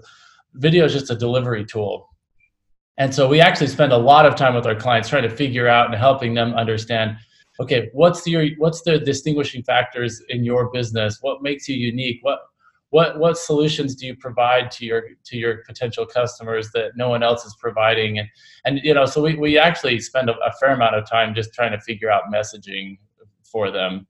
Video 0.55 0.85
is 0.85 0.93
just 0.93 1.11
a 1.11 1.17
delivery 1.17 1.65
tool. 1.65 2.09
And 2.99 3.15
so 3.15 3.27
we 3.29 3.41
actually 3.41 3.69
spend 3.69 3.93
a 3.93 3.97
lot 3.97 4.27
of 4.27 4.37
time 4.37 4.55
with 4.55 4.67
our 4.67 4.75
clients 4.75 5.09
trying 5.09 5.23
to 5.23 5.35
figure 5.35 5.67
out 5.67 5.87
and 5.87 5.95
helping 5.95 6.35
them 6.35 6.55
understand 6.55 7.17
okay 7.61 7.91
what's 7.93 8.27
your 8.27 8.47
what's 8.59 8.83
the 8.83 8.99
distinguishing 8.99 9.63
factors 9.63 10.23
in 10.29 10.45
your 10.45 10.71
business? 10.71 11.19
What 11.21 11.43
makes 11.43 11.69
you 11.69 11.77
unique? 11.77 12.19
What 12.23 12.41
what 12.93 13.19
what 13.19 13.39
solutions 13.39 13.95
do 13.95 14.07
you 14.07 14.15
provide 14.15 14.71
to 14.71 14.85
your 14.85 15.03
to 15.25 15.39
your 15.39 15.65
potential 15.67 16.05
customers 16.05 16.71
that 16.73 16.95
no 16.95 17.09
one 17.09 17.23
else 17.23 17.45
is 17.47 17.57
providing? 17.59 18.19
And 18.19 18.29
and 18.67 18.81
you 18.85 18.93
know 18.93 19.07
so 19.07 19.23
we, 19.23 19.35
we 19.35 19.59
actually 19.59 19.99
spend 20.01 20.29
a, 20.29 20.35
a 20.45 20.53
fair 20.61 20.73
amount 20.73 20.97
of 20.97 21.09
time 21.09 21.35
just 21.35 21.55
trying 21.55 21.73
to 21.73 21.81
figure 21.81 22.11
out 22.11 22.25
messaging 22.33 22.99
for 23.45 23.71
them. 23.71 24.07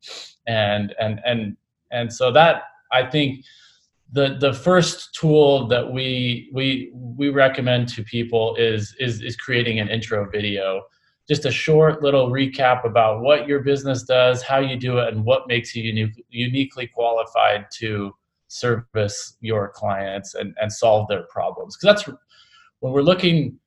And 0.49 0.95
and 0.99 1.21
and 1.25 1.57
and 1.93 2.12
so 2.12 2.33
that 2.33 2.62
i 2.91 3.05
think 3.05 3.45
the 4.12 4.37
the 4.41 4.53
first 4.53 5.15
tool 5.15 5.69
that 5.69 5.93
we 5.93 6.51
we 6.53 6.91
we 6.93 7.29
recommend 7.29 7.89
to 7.91 8.03
people 8.03 8.57
is 8.57 8.97
is 8.99 9.23
is 9.23 9.37
creating 9.37 9.79
an 9.79 9.89
intro 9.89 10.29
video. 10.29 10.83
Just 11.29 11.45
a 11.45 11.53
short 11.53 12.03
little 12.03 12.31
recap 12.31 12.85
about 12.85 13.21
what 13.21 13.47
your 13.47 13.61
business 13.61 14.03
does 14.03 14.43
how 14.43 14.59
you 14.59 14.77
do 14.77 14.99
it 14.99 15.15
and 15.15 15.25
what 15.25 15.47
makes 15.47 15.75
you 15.77 15.85
unique, 15.85 16.25
uniquely 16.31 16.89
qualified 16.89 17.67
to 17.79 18.12
service 18.53 19.37
your 19.41 19.71
clients 19.71 20.35
and, 20.35 20.55
and 20.61 20.73
solve 20.73 21.09
their 21.09 21.25
problems. 21.31 21.77
Because 21.77 22.05
that's 22.05 22.17
when 22.81 22.93
we're 22.93 23.03
looking 23.03 23.59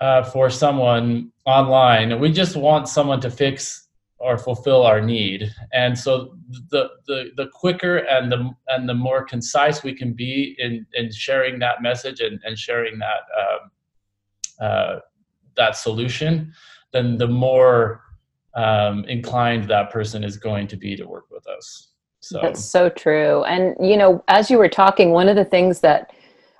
uh, 0.00 0.22
for 0.22 0.50
someone 0.50 1.32
online, 1.46 2.20
we 2.20 2.30
just 2.30 2.56
want 2.56 2.88
someone 2.88 3.20
to 3.20 3.30
fix 3.30 3.88
or 4.18 4.36
fulfill 4.36 4.82
our 4.84 5.00
need. 5.00 5.48
And 5.72 5.96
so 5.96 6.36
the, 6.70 6.90
the, 7.06 7.30
the 7.36 7.46
quicker 7.52 7.98
and 7.98 8.30
the, 8.30 8.50
and 8.68 8.88
the 8.88 8.94
more 8.94 9.24
concise 9.24 9.82
we 9.82 9.94
can 9.94 10.12
be 10.12 10.56
in, 10.58 10.84
in 10.94 11.12
sharing 11.12 11.58
that 11.60 11.82
message 11.82 12.20
and, 12.20 12.40
and 12.44 12.58
sharing 12.58 12.98
that, 12.98 13.22
um, 13.40 13.70
uh, 14.60 14.98
that 15.56 15.76
solution, 15.76 16.52
then 16.92 17.16
the 17.16 17.28
more 17.28 18.02
um, 18.54 19.04
inclined 19.04 19.68
that 19.68 19.90
person 19.90 20.24
is 20.24 20.36
going 20.36 20.66
to 20.66 20.76
be 20.76 20.96
to 20.96 21.04
work 21.04 21.26
with 21.30 21.46
us. 21.46 21.92
So 22.20 22.40
that's 22.42 22.64
so 22.64 22.88
true. 22.88 23.44
And 23.44 23.74
you 23.80 23.96
know, 23.96 24.22
as 24.28 24.50
you 24.50 24.58
were 24.58 24.68
talking, 24.68 25.10
one 25.10 25.28
of 25.28 25.36
the 25.36 25.44
things 25.44 25.80
that 25.80 26.12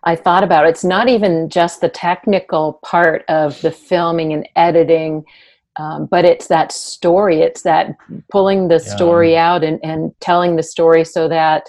I 0.04 0.16
thought 0.16 0.44
about, 0.44 0.66
it's 0.66 0.84
not 0.84 1.08
even 1.08 1.48
just 1.48 1.80
the 1.80 1.88
technical 1.88 2.80
part 2.84 3.24
of 3.28 3.60
the 3.60 3.70
filming 3.70 4.32
and 4.32 4.48
editing, 4.56 5.24
um, 5.76 6.06
but 6.06 6.24
it's 6.24 6.46
that 6.46 6.72
story. 6.72 7.40
It's 7.40 7.62
that 7.62 7.96
pulling 8.30 8.68
the 8.68 8.82
yeah. 8.84 8.96
story 8.96 9.36
out 9.36 9.64
and, 9.64 9.80
and 9.84 10.12
telling 10.20 10.56
the 10.56 10.62
story 10.62 11.04
so 11.04 11.28
that 11.28 11.64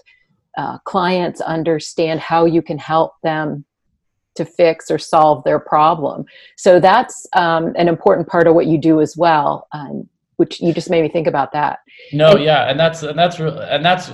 uh, 0.57 0.77
clients 0.79 1.41
understand 1.41 2.19
how 2.19 2.45
you 2.45 2.61
can 2.61 2.77
help 2.77 3.13
them 3.23 3.65
to 4.35 4.45
fix 4.45 4.89
or 4.89 4.97
solve 4.97 5.43
their 5.43 5.59
problem. 5.59 6.25
So 6.55 6.79
that's 6.79 7.27
um, 7.33 7.73
an 7.75 7.87
important 7.87 8.27
part 8.27 8.47
of 8.47 8.55
what 8.55 8.67
you 8.67 8.77
do 8.77 9.01
as 9.01 9.17
well. 9.17 9.67
Um, 9.73 10.07
which 10.39 10.61
you 10.61 10.73
just 10.73 10.89
made 10.89 11.01
me 11.01 11.09
think 11.09 11.27
about 11.27 11.51
that. 11.51 11.79
No, 12.13 12.31
and, 12.31 12.43
yeah, 12.43 12.69
and 12.69 12.79
that's 12.79 13.03
and 13.03 13.19
that's 13.19 13.39
and 13.39 13.83
that's 13.83 14.11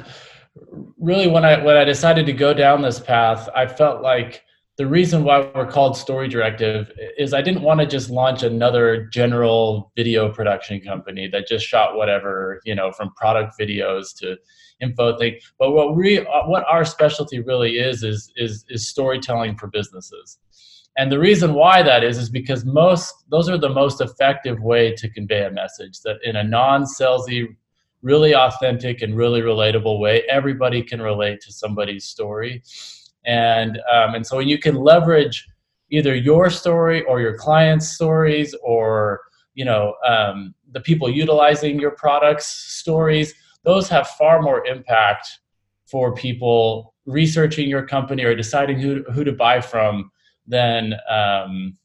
really 0.99 1.27
when 1.27 1.45
I 1.45 1.63
when 1.63 1.77
I 1.77 1.83
decided 1.83 2.25
to 2.25 2.33
go 2.33 2.51
down 2.51 2.81
this 2.81 2.99
path, 2.99 3.47
I 3.55 3.67
felt 3.67 4.01
like 4.01 4.41
the 4.77 4.87
reason 4.87 5.23
why 5.23 5.51
we're 5.53 5.67
called 5.67 5.95
Story 5.95 6.27
Directive 6.27 6.91
is 7.19 7.31
I 7.31 7.43
didn't 7.43 7.61
want 7.61 7.79
to 7.79 7.85
just 7.85 8.09
launch 8.09 8.41
another 8.41 9.05
general 9.13 9.91
video 9.95 10.27
production 10.33 10.81
company 10.81 11.27
that 11.27 11.47
just 11.47 11.65
shot 11.65 11.95
whatever, 11.95 12.59
you 12.65 12.73
know, 12.73 12.91
from 12.91 13.13
product 13.13 13.53
videos 13.59 14.17
to 14.17 14.35
info 14.81 15.15
thing. 15.19 15.39
But 15.59 15.73
what 15.73 15.95
we 15.95 16.17
what 16.47 16.65
our 16.67 16.85
specialty 16.85 17.39
really 17.39 17.77
is 17.77 18.01
is 18.01 18.33
is 18.35 18.65
is 18.67 18.87
storytelling 18.87 19.57
for 19.57 19.67
businesses. 19.67 20.39
And 20.97 21.11
the 21.11 21.19
reason 21.19 21.53
why 21.53 21.83
that 21.83 22.03
is 22.03 22.17
is 22.17 22.29
because 22.29 22.63
most 22.65 23.13
those 23.29 23.49
are 23.49 23.57
the 23.57 23.69
most 23.69 24.01
effective 24.01 24.61
way 24.61 24.93
to 24.95 25.09
convey 25.09 25.45
a 25.45 25.51
message 25.51 26.01
that 26.01 26.17
in 26.23 26.37
a 26.37 26.43
non-salesy, 26.43 27.55
really 28.01 28.33
authentic 28.33 29.01
and 29.01 29.15
really 29.15 29.41
relatable 29.41 29.99
way, 29.99 30.23
everybody 30.29 30.81
can 30.81 31.01
relate 31.01 31.41
to 31.41 31.51
somebody's 31.51 32.05
story. 32.05 32.63
And 33.25 33.79
um, 33.91 34.15
and 34.15 34.25
so 34.25 34.39
you 34.39 34.57
can 34.57 34.75
leverage 34.75 35.45
either 35.89 36.15
your 36.15 36.49
story 36.49 37.03
or 37.03 37.19
your 37.19 37.37
client's 37.37 37.89
stories 37.91 38.55
or 38.63 39.21
you 39.53 39.65
know 39.65 39.95
um, 40.07 40.53
the 40.71 40.81
people 40.81 41.09
utilizing 41.09 41.79
your 41.79 41.91
products 41.91 42.47
stories 42.47 43.33
those 43.63 43.89
have 43.89 44.07
far 44.09 44.41
more 44.41 44.65
impact 44.67 45.39
for 45.87 46.13
people 46.13 46.93
researching 47.05 47.67
your 47.67 47.85
company 47.85 48.23
or 48.23 48.35
deciding 48.35 48.79
who, 48.79 49.03
who 49.11 49.23
to 49.23 49.31
buy 49.31 49.59
from 49.59 50.11
than 50.47 50.93
um, 51.09 51.77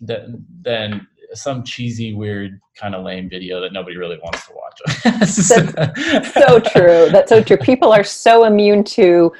than 0.00 0.44
than 0.62 1.06
some 1.34 1.64
cheesy, 1.64 2.12
weird, 2.12 2.60
kind 2.76 2.94
of 2.94 3.04
lame 3.04 3.28
video 3.28 3.60
that 3.60 3.72
nobody 3.72 3.96
really 3.96 4.18
wants 4.22 4.46
to 4.46 4.52
watch. 4.52 4.80
That's 5.04 5.46
so 6.34 6.60
true. 6.60 7.08
That's 7.10 7.30
so 7.30 7.42
true. 7.42 7.56
People 7.56 7.92
are 7.92 8.04
so 8.04 8.44
immune 8.44 8.84
to 8.84 9.32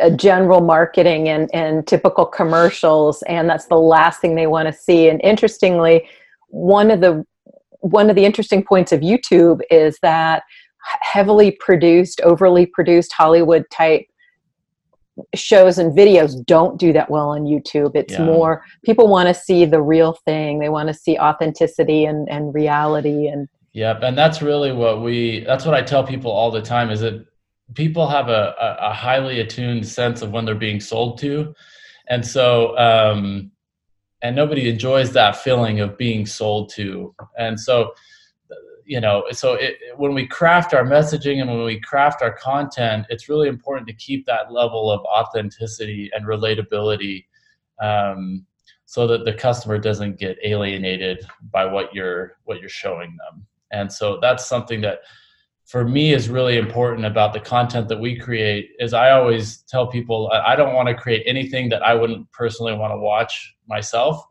uh, 0.00 0.10
general 0.10 0.60
marketing 0.60 1.28
and, 1.28 1.48
and 1.54 1.86
typical 1.86 2.26
commercials, 2.26 3.22
and 3.22 3.48
that's 3.48 3.66
the 3.66 3.78
last 3.78 4.20
thing 4.20 4.34
they 4.34 4.46
want 4.46 4.66
to 4.66 4.72
see. 4.72 5.08
And 5.08 5.20
interestingly, 5.22 6.08
one 6.48 6.90
of 6.90 7.00
the 7.00 7.24
one 7.80 8.10
of 8.10 8.16
the 8.16 8.24
interesting 8.24 8.62
points 8.62 8.92
of 8.92 9.00
YouTube 9.00 9.60
is 9.70 9.98
that 10.02 10.42
heavily 11.00 11.52
produced, 11.60 12.20
overly 12.22 12.66
produced 12.66 13.12
Hollywood 13.12 13.64
type 13.70 14.06
shows 15.34 15.78
and 15.78 15.96
videos 15.96 16.44
don't 16.46 16.78
do 16.78 16.92
that 16.92 17.10
well 17.10 17.30
on 17.30 17.44
YouTube. 17.44 17.92
It's 17.94 18.14
yeah. 18.14 18.24
more 18.24 18.64
people 18.84 19.08
want 19.08 19.28
to 19.28 19.34
see 19.34 19.64
the 19.64 19.82
real 19.82 20.12
thing. 20.24 20.58
They 20.58 20.68
want 20.68 20.88
to 20.88 20.94
see 20.94 21.18
authenticity 21.18 22.04
and, 22.04 22.28
and 22.28 22.54
reality 22.54 23.28
and 23.28 23.48
Yep, 23.72 24.02
and 24.02 24.18
that's 24.18 24.42
really 24.42 24.72
what 24.72 25.02
we 25.02 25.44
that's 25.44 25.64
what 25.64 25.74
I 25.74 25.82
tell 25.82 26.02
people 26.02 26.30
all 26.30 26.50
the 26.50 26.62
time 26.62 26.90
is 26.90 27.00
that 27.00 27.24
people 27.74 28.08
have 28.08 28.28
a, 28.28 28.54
a, 28.60 28.88
a 28.88 28.92
highly 28.92 29.40
attuned 29.40 29.86
sense 29.86 30.22
of 30.22 30.32
when 30.32 30.44
they're 30.44 30.54
being 30.54 30.80
sold 30.80 31.18
to. 31.18 31.54
And 32.08 32.26
so 32.26 32.76
um 32.78 33.52
and 34.22 34.34
nobody 34.34 34.68
enjoys 34.68 35.12
that 35.12 35.36
feeling 35.36 35.80
of 35.80 35.96
being 35.96 36.26
sold 36.26 36.70
to. 36.70 37.14
And 37.38 37.60
so 37.60 37.92
you 38.88 39.00
know 39.00 39.22
so 39.30 39.52
it, 39.52 39.76
when 39.96 40.14
we 40.14 40.26
craft 40.26 40.72
our 40.72 40.84
messaging 40.84 41.40
and 41.40 41.50
when 41.50 41.62
we 41.62 41.78
craft 41.78 42.22
our 42.22 42.32
content 42.32 43.06
it's 43.10 43.28
really 43.28 43.48
important 43.48 43.86
to 43.86 43.92
keep 43.92 44.24
that 44.26 44.50
level 44.50 44.90
of 44.90 45.00
authenticity 45.02 46.10
and 46.14 46.26
relatability 46.26 47.24
um, 47.80 48.44
so 48.86 49.06
that 49.06 49.26
the 49.26 49.34
customer 49.34 49.78
doesn't 49.78 50.18
get 50.18 50.38
alienated 50.42 51.26
by 51.52 51.64
what 51.64 51.94
you're 51.94 52.38
what 52.44 52.58
you're 52.58 52.70
showing 52.70 53.16
them. 53.18 53.46
And 53.70 53.92
so 53.92 54.18
that's 54.22 54.46
something 54.46 54.80
that 54.80 55.00
for 55.66 55.86
me 55.86 56.14
is 56.14 56.30
really 56.30 56.56
important 56.56 57.04
about 57.04 57.34
the 57.34 57.40
content 57.40 57.86
that 57.90 58.00
we 58.00 58.18
create 58.18 58.70
is 58.78 58.94
i 58.94 59.10
always 59.10 59.58
tell 59.68 59.86
people 59.86 60.30
i 60.32 60.56
don't 60.56 60.74
want 60.74 60.88
to 60.88 60.94
create 60.94 61.22
anything 61.26 61.68
that 61.68 61.82
i 61.82 61.92
wouldn't 61.92 62.26
personally 62.32 62.72
want 62.72 62.90
to 62.90 62.96
watch 62.96 63.54
myself. 63.68 64.24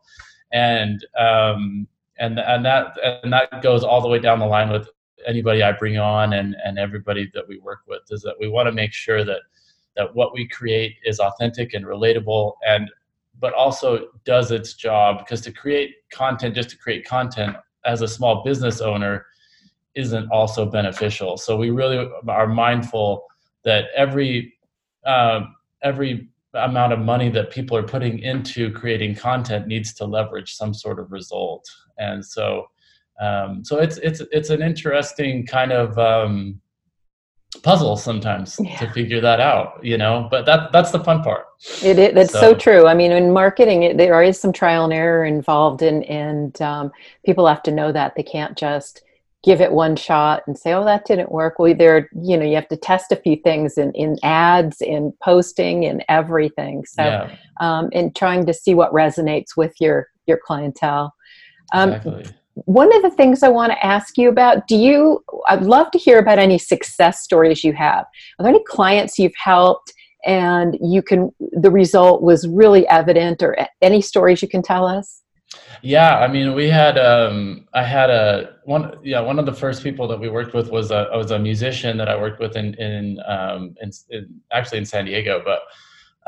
And 0.52 1.04
um, 1.18 1.86
and 2.18 2.38
and 2.38 2.64
that 2.64 2.96
and 3.02 3.32
that 3.32 3.62
goes 3.62 3.84
all 3.84 4.00
the 4.00 4.08
way 4.08 4.18
down 4.18 4.38
the 4.38 4.46
line 4.46 4.70
with 4.70 4.88
anybody 5.26 5.62
I 5.62 5.72
bring 5.72 5.98
on 5.98 6.32
and 6.34 6.56
and 6.64 6.78
everybody 6.78 7.30
that 7.34 7.46
we 7.48 7.58
work 7.58 7.80
with 7.86 8.02
is 8.10 8.22
that 8.22 8.36
we 8.40 8.48
want 8.48 8.66
to 8.66 8.72
make 8.72 8.92
sure 8.92 9.24
that 9.24 9.40
that 9.96 10.14
what 10.14 10.32
we 10.32 10.46
create 10.46 10.96
is 11.04 11.18
authentic 11.20 11.74
and 11.74 11.84
relatable 11.84 12.54
and 12.66 12.90
but 13.40 13.52
also 13.54 14.08
does 14.24 14.50
its 14.50 14.74
job 14.74 15.18
because 15.18 15.40
to 15.42 15.52
create 15.52 15.94
content 16.12 16.54
just 16.54 16.70
to 16.70 16.78
create 16.78 17.04
content 17.04 17.56
as 17.84 18.02
a 18.02 18.08
small 18.08 18.42
business 18.44 18.80
owner 18.80 19.26
isn't 19.94 20.30
also 20.30 20.64
beneficial. 20.64 21.36
So 21.36 21.56
we 21.56 21.70
really 21.70 22.08
are 22.28 22.46
mindful 22.46 23.24
that 23.64 23.86
every 23.96 24.54
uh, 25.04 25.40
every 25.82 26.28
amount 26.54 26.92
of 26.92 26.98
money 26.98 27.28
that 27.30 27.50
people 27.50 27.76
are 27.76 27.82
putting 27.82 28.18
into 28.20 28.72
creating 28.72 29.14
content 29.14 29.66
needs 29.66 29.92
to 29.94 30.04
leverage 30.04 30.54
some 30.54 30.72
sort 30.74 30.98
of 30.98 31.12
result. 31.12 31.68
And 31.98 32.24
so 32.24 32.68
um, 33.20 33.64
so 33.64 33.78
it's 33.78 33.98
it's 33.98 34.20
it's 34.32 34.50
an 34.50 34.62
interesting 34.62 35.46
kind 35.46 35.72
of 35.72 35.98
um, 35.98 36.60
puzzle 37.62 37.96
sometimes 37.96 38.56
yeah. 38.60 38.76
to 38.76 38.90
figure 38.92 39.20
that 39.20 39.40
out 39.40 39.82
you 39.82 39.96
know 39.96 40.28
but 40.30 40.44
that 40.44 40.70
that's 40.70 40.90
the 40.90 41.02
fun 41.02 41.22
part 41.22 41.46
it, 41.82 41.98
it 41.98 42.14
that's 42.14 42.32
so. 42.32 42.40
so. 42.40 42.54
true 42.54 42.86
i 42.86 42.94
mean 42.94 43.10
in 43.10 43.32
marketing 43.32 43.84
it, 43.84 43.96
there 43.96 44.22
is 44.22 44.38
some 44.38 44.52
trial 44.52 44.84
and 44.84 44.92
error 44.92 45.24
involved 45.24 45.80
and 45.82 46.04
and 46.04 46.60
um, 46.60 46.92
people 47.24 47.46
have 47.46 47.62
to 47.62 47.70
know 47.70 47.90
that 47.90 48.14
they 48.14 48.22
can't 48.22 48.56
just 48.56 49.02
give 49.42 49.60
it 49.60 49.72
one 49.72 49.96
shot 49.96 50.42
and 50.46 50.58
say 50.58 50.74
oh 50.74 50.84
that 50.84 51.06
didn't 51.06 51.32
work 51.32 51.58
well 51.58 51.74
there 51.74 52.10
you 52.20 52.36
know 52.36 52.44
you 52.44 52.54
have 52.54 52.68
to 52.68 52.76
test 52.76 53.12
a 53.12 53.16
few 53.16 53.36
things 53.36 53.78
in 53.78 53.92
in 53.92 54.16
ads 54.22 54.82
in 54.82 55.12
posting 55.22 55.84
in 55.84 56.02
everything 56.08 56.84
so 56.84 57.02
yeah. 57.02 57.34
um 57.60 57.88
and 57.94 58.14
trying 58.14 58.44
to 58.44 58.52
see 58.52 58.74
what 58.74 58.92
resonates 58.92 59.56
with 59.56 59.72
your 59.80 60.08
your 60.26 60.38
clientele 60.44 61.14
um, 61.72 61.92
exactly 61.92 62.26
one 62.64 62.94
of 62.94 63.02
the 63.02 63.10
things 63.10 63.42
I 63.42 63.48
want 63.48 63.72
to 63.72 63.86
ask 63.86 64.18
you 64.18 64.28
about, 64.28 64.66
do 64.66 64.76
you, 64.76 65.22
I'd 65.46 65.62
love 65.62 65.90
to 65.92 65.98
hear 65.98 66.18
about 66.18 66.38
any 66.38 66.58
success 66.58 67.20
stories 67.20 67.62
you 67.62 67.72
have. 67.74 68.04
Are 68.38 68.42
there 68.42 68.48
any 68.48 68.64
clients 68.64 69.18
you've 69.18 69.36
helped 69.36 69.92
and 70.24 70.76
you 70.80 71.02
can, 71.02 71.32
the 71.52 71.70
result 71.70 72.22
was 72.22 72.48
really 72.48 72.86
evident 72.88 73.42
or 73.42 73.56
any 73.80 74.00
stories 74.00 74.42
you 74.42 74.48
can 74.48 74.62
tell 74.62 74.86
us? 74.86 75.22
Yeah, 75.82 76.18
I 76.18 76.28
mean, 76.28 76.54
we 76.54 76.68
had, 76.68 76.98
um, 76.98 77.66
I 77.72 77.84
had 77.84 78.10
a, 78.10 78.56
one, 78.64 78.98
yeah, 79.02 79.20
one 79.20 79.38
of 79.38 79.46
the 79.46 79.54
first 79.54 79.82
people 79.82 80.08
that 80.08 80.18
we 80.18 80.28
worked 80.28 80.52
with 80.52 80.70
was 80.70 80.90
a, 80.90 81.08
was 81.12 81.30
a 81.30 81.38
musician 81.38 81.96
that 81.98 82.08
I 82.08 82.20
worked 82.20 82.40
with 82.40 82.56
in, 82.56 82.74
in, 82.74 83.18
um, 83.26 83.76
in, 83.80 83.90
in 84.10 84.40
actually 84.52 84.78
in 84.78 84.84
San 84.84 85.04
Diego, 85.04 85.40
but 85.44 85.60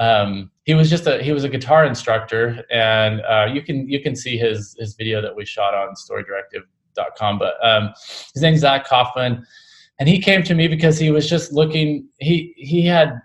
um, 0.00 0.50
he 0.64 0.72
was 0.74 0.88
just 0.88 1.06
a 1.06 1.22
he 1.22 1.30
was 1.30 1.44
a 1.44 1.48
guitar 1.48 1.84
instructor, 1.84 2.64
and 2.70 3.20
uh, 3.20 3.46
you 3.52 3.62
can 3.62 3.86
you 3.88 4.00
can 4.00 4.16
see 4.16 4.38
his 4.38 4.74
his 4.78 4.94
video 4.94 5.20
that 5.20 5.36
we 5.36 5.44
shot 5.44 5.74
on 5.74 5.94
StoryDirective.com. 5.94 7.38
But 7.38 7.54
um, 7.62 7.92
his 8.32 8.42
name's 8.42 8.60
Zach 8.60 8.86
Kaufman, 8.86 9.46
and 9.98 10.08
he 10.08 10.18
came 10.18 10.42
to 10.44 10.54
me 10.54 10.68
because 10.68 10.98
he 10.98 11.10
was 11.10 11.28
just 11.28 11.52
looking. 11.52 12.08
He 12.18 12.54
he 12.56 12.86
had 12.86 13.20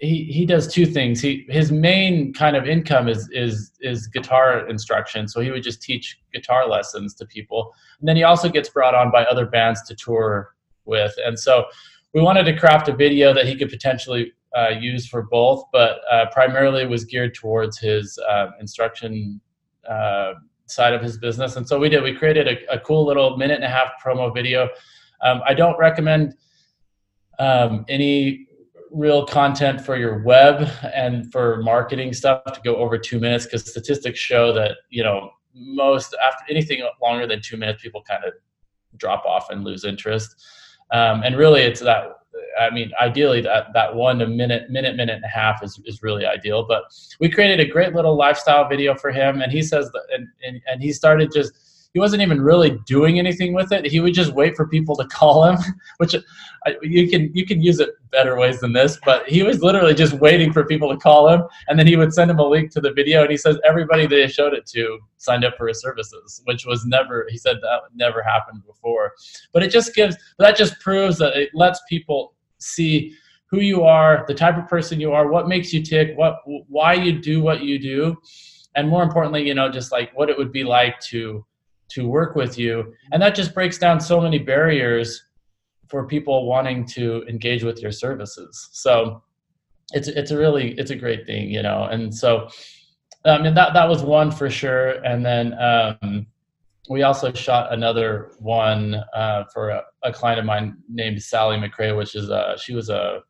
he 0.00 0.24
he 0.24 0.44
does 0.44 0.70
two 0.70 0.84
things. 0.84 1.22
He 1.22 1.46
his 1.48 1.72
main 1.72 2.34
kind 2.34 2.56
of 2.56 2.66
income 2.66 3.08
is 3.08 3.26
is 3.32 3.72
is 3.80 4.06
guitar 4.06 4.68
instruction. 4.68 5.28
So 5.28 5.40
he 5.40 5.50
would 5.50 5.62
just 5.62 5.80
teach 5.80 6.20
guitar 6.34 6.68
lessons 6.68 7.14
to 7.14 7.26
people, 7.26 7.72
and 8.00 8.08
then 8.08 8.16
he 8.16 8.24
also 8.24 8.50
gets 8.50 8.68
brought 8.68 8.94
on 8.94 9.10
by 9.10 9.24
other 9.24 9.46
bands 9.46 9.82
to 9.84 9.94
tour 9.94 10.54
with. 10.84 11.14
And 11.24 11.38
so 11.38 11.64
we 12.12 12.20
wanted 12.20 12.44
to 12.44 12.56
craft 12.56 12.88
a 12.88 12.92
video 12.94 13.32
that 13.32 13.46
he 13.46 13.56
could 13.56 13.70
potentially 13.70 14.32
uh, 14.56 14.70
used 14.70 15.08
for 15.10 15.22
both, 15.22 15.64
but 15.72 16.00
uh, 16.10 16.26
primarily 16.32 16.86
was 16.86 17.04
geared 17.04 17.34
towards 17.34 17.78
his 17.78 18.18
uh, 18.28 18.48
instruction 18.60 19.40
side 20.66 20.92
of 20.92 21.02
his 21.02 21.18
business. 21.18 21.56
And 21.56 21.66
so 21.66 21.78
we 21.78 21.88
did. 21.88 22.02
We 22.02 22.14
created 22.14 22.46
a, 22.46 22.74
a 22.74 22.80
cool 22.80 23.06
little 23.06 23.36
minute 23.36 23.56
and 23.56 23.64
a 23.64 23.68
half 23.68 23.92
promo 24.04 24.32
video. 24.32 24.68
Um, 25.22 25.40
I 25.46 25.54
don't 25.54 25.78
recommend 25.78 26.34
um, 27.38 27.84
any 27.88 28.46
real 28.90 29.26
content 29.26 29.80
for 29.80 29.96
your 29.96 30.22
web 30.22 30.68
and 30.94 31.30
for 31.30 31.62
marketing 31.62 32.12
stuff 32.12 32.44
to 32.44 32.60
go 32.64 32.76
over 32.76 32.96
two 32.96 33.20
minutes 33.20 33.44
because 33.44 33.68
statistics 33.68 34.18
show 34.18 34.52
that 34.52 34.76
you 34.88 35.02
know 35.02 35.30
most 35.54 36.16
after 36.26 36.44
anything 36.50 36.86
longer 37.02 37.26
than 37.26 37.40
two 37.42 37.56
minutes 37.56 37.82
people 37.82 38.02
kind 38.02 38.24
of 38.24 38.32
drop 38.96 39.24
off 39.26 39.50
and 39.50 39.62
lose 39.62 39.84
interest 39.84 40.42
um, 40.90 41.22
and 41.22 41.36
really 41.36 41.62
it's 41.62 41.80
that 41.80 42.18
I 42.58 42.70
mean, 42.70 42.92
ideally 43.00 43.40
that, 43.42 43.72
that 43.72 43.94
one 43.94 44.18
to 44.18 44.26
minute, 44.26 44.70
minute, 44.70 44.96
minute 44.96 45.16
and 45.16 45.24
a 45.24 45.28
half 45.28 45.62
is, 45.62 45.80
is 45.84 46.02
really 46.02 46.26
ideal. 46.26 46.64
But 46.66 46.84
we 47.20 47.30
created 47.30 47.60
a 47.60 47.70
great 47.70 47.94
little 47.94 48.16
lifestyle 48.16 48.68
video 48.68 48.94
for 48.94 49.10
him. 49.10 49.42
And 49.42 49.52
he 49.52 49.62
says 49.62 49.90
that, 49.92 50.02
and, 50.12 50.26
and, 50.44 50.60
and 50.66 50.82
he 50.82 50.92
started 50.92 51.32
just, 51.32 51.52
he 51.98 52.00
wasn't 52.00 52.22
even 52.22 52.40
really 52.40 52.78
doing 52.86 53.18
anything 53.18 53.52
with 53.52 53.72
it. 53.72 53.84
He 53.84 53.98
would 53.98 54.14
just 54.14 54.32
wait 54.32 54.54
for 54.54 54.68
people 54.68 54.94
to 54.94 55.04
call 55.06 55.44
him, 55.44 55.58
which 55.96 56.14
you 56.80 57.08
can 57.08 57.34
you 57.34 57.44
can 57.44 57.60
use 57.60 57.80
it 57.80 57.90
better 58.12 58.36
ways 58.36 58.60
than 58.60 58.72
this. 58.72 59.00
But 59.04 59.28
he 59.28 59.42
was 59.42 59.64
literally 59.64 59.94
just 59.94 60.12
waiting 60.12 60.52
for 60.52 60.64
people 60.64 60.88
to 60.90 60.96
call 60.96 61.28
him, 61.28 61.42
and 61.66 61.76
then 61.76 61.88
he 61.88 61.96
would 61.96 62.14
send 62.14 62.30
him 62.30 62.38
a 62.38 62.46
link 62.46 62.70
to 62.74 62.80
the 62.80 62.92
video. 62.92 63.22
And 63.22 63.32
he 63.32 63.36
says 63.36 63.58
everybody 63.66 64.06
they 64.06 64.28
showed 64.28 64.54
it 64.54 64.64
to 64.66 65.00
signed 65.16 65.44
up 65.44 65.56
for 65.56 65.66
his 65.66 65.80
services, 65.80 66.40
which 66.44 66.66
was 66.66 66.86
never 66.86 67.26
he 67.30 67.36
said 67.36 67.56
that 67.62 67.80
never 67.96 68.22
happened 68.22 68.62
before. 68.64 69.14
But 69.52 69.64
it 69.64 69.72
just 69.72 69.92
gives 69.92 70.16
that 70.38 70.56
just 70.56 70.78
proves 70.78 71.18
that 71.18 71.36
it 71.36 71.50
lets 71.52 71.80
people 71.88 72.34
see 72.58 73.12
who 73.50 73.58
you 73.58 73.82
are, 73.82 74.24
the 74.28 74.34
type 74.34 74.56
of 74.56 74.68
person 74.68 75.00
you 75.00 75.10
are, 75.10 75.26
what 75.26 75.48
makes 75.48 75.72
you 75.72 75.82
tick, 75.82 76.16
what 76.16 76.36
why 76.46 76.94
you 76.94 77.18
do 77.18 77.42
what 77.42 77.64
you 77.64 77.76
do, 77.80 78.16
and 78.76 78.88
more 78.88 79.02
importantly, 79.02 79.44
you 79.44 79.54
know, 79.54 79.68
just 79.68 79.90
like 79.90 80.16
what 80.16 80.30
it 80.30 80.38
would 80.38 80.52
be 80.52 80.62
like 80.62 81.00
to 81.00 81.44
to 81.90 82.08
work 82.08 82.34
with 82.34 82.58
you. 82.58 82.92
And 83.12 83.22
that 83.22 83.34
just 83.34 83.54
breaks 83.54 83.78
down 83.78 84.00
so 84.00 84.20
many 84.20 84.38
barriers 84.38 85.24
for 85.88 86.06
people 86.06 86.46
wanting 86.46 86.84
to 86.84 87.24
engage 87.28 87.64
with 87.64 87.80
your 87.80 87.92
services. 87.92 88.68
So 88.72 89.22
it's 89.92 90.08
it's 90.08 90.30
a 90.30 90.36
really 90.36 90.72
it's 90.72 90.90
a 90.90 90.96
great 90.96 91.26
thing, 91.26 91.50
you 91.50 91.62
know. 91.62 91.84
And 91.84 92.14
so 92.14 92.48
I 93.24 93.38
mean 93.38 93.54
that 93.54 93.72
that 93.74 93.88
was 93.88 94.02
one 94.02 94.30
for 94.30 94.50
sure. 94.50 95.02
And 95.04 95.24
then 95.24 95.54
um, 95.58 96.26
we 96.88 97.02
also 97.02 97.32
shot 97.32 97.72
another 97.72 98.32
one 98.38 98.94
uh, 99.14 99.44
for 99.52 99.70
a, 99.70 99.82
a, 100.02 100.12
client 100.12 100.38
of 100.38 100.46
mine 100.46 100.76
named 100.88 101.22
Sally 101.22 101.56
McRae, 101.56 101.96
which 101.96 102.14
is 102.14 102.30
a, 102.30 102.56
she 102.62 102.74
was 102.74 102.88
a 102.88 103.20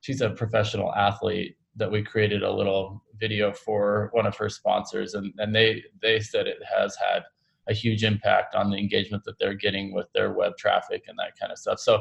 she's 0.00 0.20
a 0.20 0.30
professional 0.30 0.94
athlete 0.94 1.56
that 1.76 1.90
we 1.90 2.02
created 2.02 2.42
a 2.42 2.52
little 2.52 3.02
video 3.18 3.52
for 3.52 4.10
one 4.12 4.26
of 4.26 4.36
her 4.36 4.48
sponsors, 4.48 5.14
and 5.14 5.32
and 5.38 5.54
they 5.54 5.82
they 6.02 6.20
said 6.20 6.46
it 6.46 6.58
has 6.78 6.96
had 6.96 7.22
a 7.68 7.74
huge 7.74 8.04
impact 8.04 8.54
on 8.54 8.70
the 8.70 8.76
engagement 8.76 9.24
that 9.24 9.38
they're 9.38 9.54
getting 9.54 9.92
with 9.92 10.06
their 10.12 10.32
web 10.32 10.56
traffic 10.58 11.04
and 11.08 11.18
that 11.18 11.38
kind 11.38 11.52
of 11.52 11.58
stuff. 11.58 11.78
So 11.78 12.00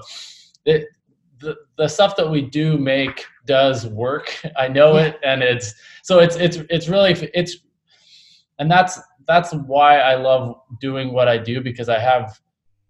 it, 0.65 0.88
the, 1.39 1.56
the 1.78 1.88
stuff 1.88 2.15
that 2.17 2.30
we 2.30 2.41
do 2.41 2.78
make 2.78 3.26
does 3.45 3.88
work. 3.88 4.36
I 4.58 4.67
know 4.67 4.98
it, 4.98 5.19
and 5.24 5.41
it's 5.41 5.74
so 6.04 6.19
it's 6.19 6.36
it's 6.36 6.58
it's 6.69 6.88
really 6.89 7.12
it's 7.34 7.58
and 8.60 8.69
that's 8.69 9.00
that's 9.28 9.54
why 9.54 10.00
I 10.00 10.15
love 10.15 10.56
doing 10.82 11.13
what 11.13 11.28
I 11.28 11.38
do 11.38 11.62
because 11.62 11.89
I 11.89 12.00
have 12.00 12.39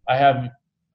I 0.07 0.17
have 0.17 0.49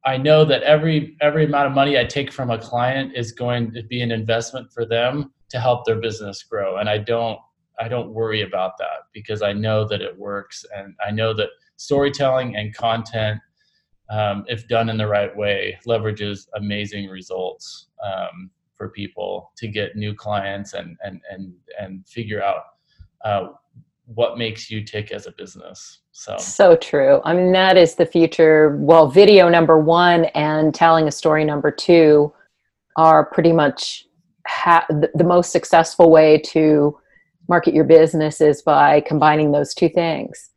I 0.04 0.16
know 0.16 0.44
that 0.44 0.62
every 0.62 1.16
every 1.20 1.44
amount 1.44 1.68
of 1.68 1.72
money 1.72 1.98
I 1.98 2.04
take 2.04 2.32
from 2.32 2.50
a 2.50 2.58
client 2.58 3.12
is 3.14 3.32
going 3.32 3.72
to 3.72 3.82
be 3.82 4.02
an 4.02 4.10
investment 4.10 4.72
for 4.72 4.84
them 4.84 5.32
to 5.50 5.60
help 5.60 5.84
their 5.84 6.00
business 6.00 6.42
grow 6.42 6.78
and 6.78 6.88
I 6.88 6.98
don't 6.98 7.38
I 7.78 7.88
don't 7.88 8.12
worry 8.12 8.42
about 8.42 8.78
that 8.78 9.08
because 9.12 9.42
I 9.42 9.52
know 9.52 9.86
that 9.88 10.00
it 10.00 10.16
works 10.18 10.64
and 10.76 10.94
I 11.06 11.10
know 11.10 11.32
that 11.34 11.48
storytelling 11.76 12.56
and 12.56 12.74
content 12.74 13.40
um, 14.10 14.44
if 14.48 14.68
done 14.68 14.88
in 14.88 14.96
the 14.96 15.06
right 15.06 15.34
way 15.36 15.78
leverages 15.86 16.46
amazing 16.54 17.08
results 17.08 17.88
um, 18.04 18.50
for 18.76 18.90
people 18.90 19.52
to 19.56 19.68
get 19.68 19.96
new 19.96 20.14
clients 20.14 20.74
and 20.74 20.96
and 21.02 21.20
and 21.30 21.52
and 21.80 22.06
figure 22.06 22.42
out 22.42 22.64
uh, 23.24 23.48
what 24.06 24.36
makes 24.36 24.70
you 24.70 24.84
tick 24.84 25.12
as 25.12 25.26
a 25.26 25.32
business. 25.32 26.00
So 26.12 26.36
so 26.38 26.76
true. 26.76 27.20
I 27.24 27.34
mean, 27.34 27.52
that 27.52 27.76
is 27.76 27.94
the 27.94 28.06
future. 28.06 28.76
Well, 28.80 29.08
video 29.08 29.48
number 29.48 29.78
one 29.78 30.26
and 30.26 30.74
telling 30.74 31.08
a 31.08 31.12
story 31.12 31.44
number 31.44 31.70
two 31.70 32.32
are 32.96 33.24
pretty 33.24 33.52
much 33.52 34.06
ha- 34.46 34.86
the 34.88 35.24
most 35.24 35.50
successful 35.50 36.10
way 36.10 36.38
to 36.38 36.98
market 37.48 37.74
your 37.74 37.84
business 37.84 38.40
is 38.40 38.62
by 38.62 39.00
combining 39.00 39.52
those 39.52 39.74
two 39.74 39.88
things. 39.88 40.50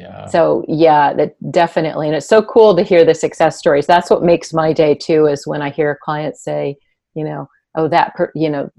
Yeah. 0.00 0.26
So 0.26 0.64
yeah, 0.66 1.12
that 1.12 1.36
definitely, 1.52 2.06
and 2.06 2.16
it's 2.16 2.26
so 2.26 2.42
cool 2.42 2.74
to 2.74 2.82
hear 2.82 3.04
the 3.04 3.14
success 3.14 3.58
stories. 3.58 3.86
That's 3.86 4.08
what 4.08 4.22
makes 4.22 4.54
my 4.54 4.72
day 4.72 4.94
too. 4.94 5.26
Is 5.26 5.46
when 5.46 5.60
I 5.60 5.68
hear 5.68 5.90
a 5.90 5.96
client 6.02 6.36
say, 6.36 6.78
you 7.14 7.22
know, 7.22 7.46
oh 7.74 7.86
that 7.88 8.14
per, 8.14 8.32
you 8.34 8.48
know 8.48 8.70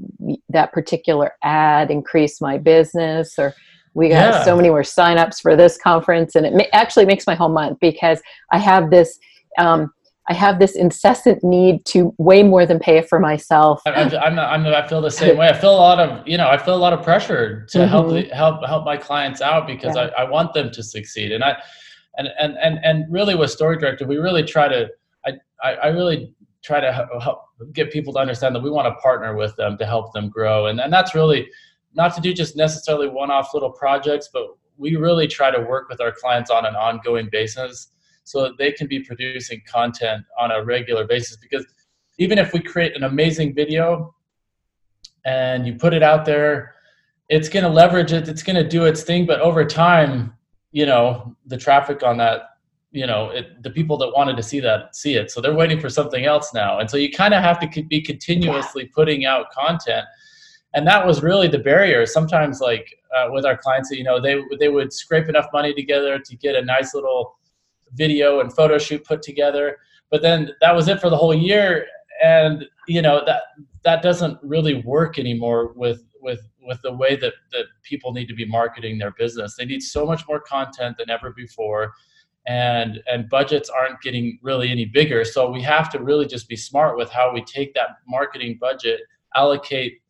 that 0.50 0.74
particular 0.74 1.34
ad 1.44 1.92
increased 1.92 2.42
my 2.42 2.58
business, 2.58 3.38
or 3.38 3.54
we 3.94 4.10
got 4.10 4.34
yeah. 4.34 4.44
so 4.44 4.56
many 4.56 4.70
more 4.70 4.82
signups 4.82 5.40
for 5.40 5.56
this 5.56 5.78
conference, 5.78 6.36
and 6.36 6.44
it 6.48 6.54
ma- 6.56 6.74
actually 6.74 7.06
makes 7.06 7.28
my 7.28 7.36
whole 7.36 7.50
month 7.50 7.78
because 7.80 8.20
I 8.52 8.58
have 8.58 8.90
this. 8.90 9.20
Um, 9.60 9.94
I 10.30 10.34
have 10.34 10.60
this 10.60 10.76
incessant 10.76 11.44
need 11.44 11.84
to 11.86 12.14
way 12.18 12.44
more 12.44 12.66
than 12.66 12.80
pay 12.80 13.02
for 13.02 13.20
myself. 13.20 13.82
I'm, 13.86 14.14
I'm, 14.16 14.40
I'm, 14.40 14.66
i 14.68 14.88
feel 14.88 15.02
the 15.02 15.10
same 15.10 15.38
way. 15.38 15.50
I 15.50 15.54
feel 15.54 15.72
a 15.72 15.76
lot 15.76 16.00
of, 16.00 16.28
you 16.28 16.38
know, 16.38 16.48
I 16.48 16.58
feel 16.58 16.76
a 16.76 16.78
lot 16.78 16.94
of 16.94 17.02
pressure 17.02 17.66
to 17.72 17.80
mm-hmm. 17.80 17.90
help, 17.90 18.32
help, 18.32 18.66
help 18.66 18.86
my 18.86 18.98
clients 18.98 19.42
out 19.42 19.66
because 19.66 19.96
yeah. 19.96 20.10
I, 20.18 20.24
I 20.24 20.30
want 20.30 20.54
them 20.54 20.72
to 20.72 20.84
succeed. 20.84 21.32
And 21.32 21.44
I, 21.44 21.58
and, 22.18 22.30
and, 22.40 22.56
and, 22.62 22.80
and 22.84 23.12
really 23.12 23.36
with 23.36 23.50
story 23.50 23.78
directive, 23.78 24.08
we 24.08 24.18
really 24.18 24.44
try 24.44 24.68
to, 24.68 24.90
I, 25.26 25.32
I, 25.64 25.74
I 25.74 25.88
really 25.88 26.36
try 26.64 26.80
to 26.80 26.92
help 27.20 27.42
get 27.74 27.92
people 27.92 28.14
to 28.14 28.20
understand 28.20 28.56
that 28.56 28.62
we 28.62 28.70
want 28.70 28.88
to 28.88 29.02
partner 29.02 29.36
with 29.36 29.56
them 29.56 29.76
to 29.80 29.86
help 29.88 30.14
them 30.14 30.30
grow. 30.30 30.68
And, 30.68 30.80
and 30.80 30.94
that's 30.94 31.16
really, 31.16 31.50
not 31.94 32.14
to 32.16 32.22
do 32.22 32.34
just 32.34 32.56
necessarily 32.56 33.10
one-off 33.10 33.54
little 33.54 33.72
projects, 33.72 34.30
but 34.32 34.44
we 34.78 34.96
really 34.96 35.28
try 35.28 35.52
to 35.52 35.62
work 35.62 35.90
with 35.90 36.00
our 36.00 36.12
clients 36.12 36.50
on 36.50 36.66
an 36.66 36.76
ongoing 36.76 37.28
basis 37.32 37.91
so 38.24 38.44
that 38.44 38.58
they 38.58 38.72
can 38.72 38.88
be 38.88 39.00
producing 39.00 39.62
content 39.68 40.24
on 40.40 40.52
a 40.52 40.64
regular 40.64 41.06
basis. 41.06 41.38
Because 41.38 41.66
even 42.18 42.38
if 42.38 42.54
we 42.54 42.60
create 42.60 42.96
an 42.96 43.04
amazing 43.04 43.54
video 43.54 44.14
and 45.26 45.66
you 45.66 45.76
put 45.76 45.94
it 45.94 46.04
out 46.04 46.26
there 46.26 46.76
it's 47.30 47.48
going 47.48 47.64
to 47.64 47.70
leverage 47.70 48.12
it 48.12 48.28
it's 48.28 48.42
going 48.42 48.56
to 48.56 48.68
do 48.68 48.86
its 48.86 49.04
thing 49.04 49.24
but 49.24 49.40
over 49.40 49.64
time 49.64 50.34
you 50.72 50.86
know 50.86 51.36
the 51.46 51.58
traffic 51.58 52.02
on 52.02 52.18
that 52.18 52.52
you 52.92 53.08
know 53.08 53.30
it, 53.30 53.62
the 53.64 53.70
people 53.70 53.98
that 53.98 54.12
wanted 54.16 54.38
to 54.38 54.44
see 54.44 54.60
that 54.60 54.96
see 54.96 55.16
it. 55.16 55.32
So 55.32 55.42
they're 55.42 55.56
waiting 55.56 55.80
for 55.80 55.90
something 55.90 56.26
else 56.26 56.54
now. 56.54 56.80
And 56.80 56.90
so 56.90 56.98
you 56.98 57.10
kind 57.10 57.34
of 57.34 57.42
have 57.42 57.60
to 57.60 57.84
be 57.84 58.02
continuously 58.02 58.86
putting 58.86 59.26
out 59.26 59.52
content. 59.52 60.06
And 60.74 60.86
that 60.88 61.06
was 61.06 61.22
really 61.22 61.48
the 61.48 61.60
barrier. 61.60 62.06
Sometimes 62.06 62.60
like 62.60 62.98
uh, 63.16 63.28
with 63.32 63.46
our 63.46 63.58
clients 63.58 63.92
you 63.92 64.04
know 64.04 64.22
they 64.22 64.42
they 64.60 64.70
would 64.70 64.94
scrape 64.94 65.28
enough 65.30 65.48
money 65.54 65.74
together 65.74 66.20
to 66.20 66.36
get 66.38 66.56
a 66.56 66.64
nice 66.64 66.94
little 66.94 67.38
video 67.94 68.40
and 68.40 68.54
photo 68.54 68.78
shoot 68.78 69.04
put 69.04 69.22
together. 69.22 69.78
But 70.10 70.22
then 70.22 70.52
that 70.62 70.76
was 70.76 70.88
it 70.88 71.00
for 71.00 71.10
the 71.10 71.18
whole 71.18 71.34
year. 71.34 71.86
And 72.24 72.66
you 72.88 73.02
know 73.02 73.24
that 73.26 73.42
that 73.84 74.02
doesn't 74.02 74.38
really 74.44 74.82
work 74.84 75.18
anymore 75.18 75.74
with 75.74 76.04
with 76.22 76.42
with 76.62 76.82
the 76.84 76.94
way 76.94 77.16
that 77.16 77.34
that 77.52 77.66
people 77.84 78.14
need 78.14 78.28
to 78.28 78.36
be 78.36 78.46
marketing 78.46 78.98
their 78.98 79.12
business. 79.12 79.56
They 79.56 79.66
need 79.66 79.82
so 79.82 80.06
much 80.06 80.28
more 80.28 80.40
content 80.40 80.98
than 80.98 81.10
ever 81.10 81.32
before. 81.32 81.94
And 82.48 83.02
and 83.08 83.30
budgets 83.30 83.70
aren't 83.70 84.02
getting 84.02 84.40
really 84.42 84.70
any 84.70 84.86
bigger. 84.86 85.24
So 85.24 85.50
we 85.50 85.62
have 85.62 85.90
to 85.92 86.00
really 86.00 86.26
just 86.26 86.48
be 86.48 86.56
smart 86.56 86.98
with 86.98 87.10
how 87.10 87.34
we 87.34 87.44
take 87.44 87.74
that 87.74 87.90
marketing 88.08 88.58
budget 88.60 89.02
allocate 89.36 90.02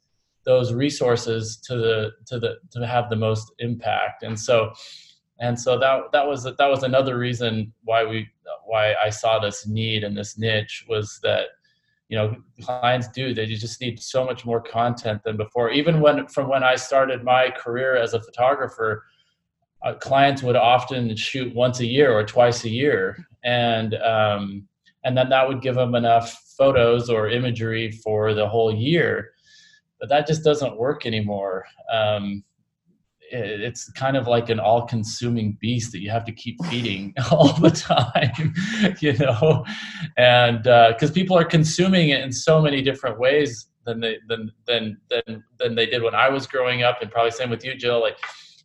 those 0.43 0.73
resources 0.73 1.57
to 1.57 1.75
the 1.75 2.11
to 2.27 2.39
the 2.39 2.57
to 2.71 2.85
have 2.85 3.09
the 3.09 3.15
most 3.15 3.51
impact. 3.59 4.23
And 4.23 4.39
so 4.39 4.73
and 5.41 5.59
so 5.59 5.77
that 5.77 6.11
that 6.13 6.25
was 6.25 6.43
that 6.43 6.57
was 6.59 6.83
another 6.83 7.17
reason 7.17 7.73
why 7.83 8.05
we 8.05 8.29
why 8.65 8.93
I 8.93 9.09
saw 9.09 9.39
this 9.39 9.67
need 9.67 10.03
and 10.03 10.15
this 10.15 10.37
niche 10.37 10.85
was 10.87 11.19
that 11.23 11.47
you 12.07 12.17
know 12.17 12.35
clients 12.61 13.09
do 13.09 13.33
they 13.33 13.45
just 13.45 13.81
need 13.81 13.99
so 13.99 14.23
much 14.23 14.45
more 14.45 14.61
content 14.61 15.23
than 15.23 15.35
before. 15.35 15.71
Even 15.71 15.99
when 15.99 16.27
from 16.27 16.47
when 16.47 16.63
I 16.63 16.75
started 16.75 17.23
my 17.23 17.49
career 17.49 17.97
as 17.97 18.13
a 18.13 18.21
photographer 18.21 19.03
uh, 19.83 19.93
clients 19.95 20.43
would 20.43 20.55
often 20.55 21.15
shoot 21.15 21.53
once 21.55 21.79
a 21.79 21.85
year 21.85 22.11
or 22.11 22.23
twice 22.23 22.63
a 22.65 22.69
year. 22.69 23.17
And 23.43 23.95
um, 23.95 24.67
and 25.03 25.17
then 25.17 25.29
that 25.29 25.47
would 25.47 25.61
give 25.61 25.75
them 25.75 25.95
enough 25.95 26.31
photos 26.55 27.09
or 27.09 27.29
imagery 27.29 27.91
for 27.91 28.35
the 28.35 28.47
whole 28.47 28.73
year. 28.73 29.31
But 29.99 30.09
that 30.09 30.27
just 30.27 30.43
doesn't 30.43 30.77
work 30.77 31.07
anymore. 31.07 31.65
Um, 31.91 32.43
it's 33.31 33.89
kind 33.91 34.17
of 34.17 34.27
like 34.27 34.49
an 34.49 34.59
all-consuming 34.59 35.57
beast 35.61 35.91
that 35.91 36.01
you 36.01 36.09
have 36.09 36.25
to 36.25 36.31
keep 36.31 36.63
feeding 36.65 37.13
all 37.31 37.53
the 37.59 37.69
time, 37.69 38.53
you 38.99 39.17
know, 39.17 39.65
and 40.17 40.63
because 40.63 41.11
uh, 41.11 41.13
people 41.13 41.37
are 41.37 41.45
consuming 41.45 42.09
it 42.09 42.21
in 42.21 42.31
so 42.31 42.61
many 42.61 42.81
different 42.81 43.19
ways 43.19 43.67
than 43.85 43.99
they 43.99 44.17
than 44.27 44.51
than 44.67 44.97
than 45.09 45.43
than 45.59 45.75
they 45.75 45.85
did 45.85 46.03
when 46.03 46.15
I 46.15 46.29
was 46.29 46.45
growing 46.45 46.83
up, 46.83 47.01
and 47.01 47.09
probably 47.09 47.31
same 47.31 47.49
with 47.49 47.63
you, 47.63 47.75
Jill. 47.75 48.01
Like, 48.01 48.17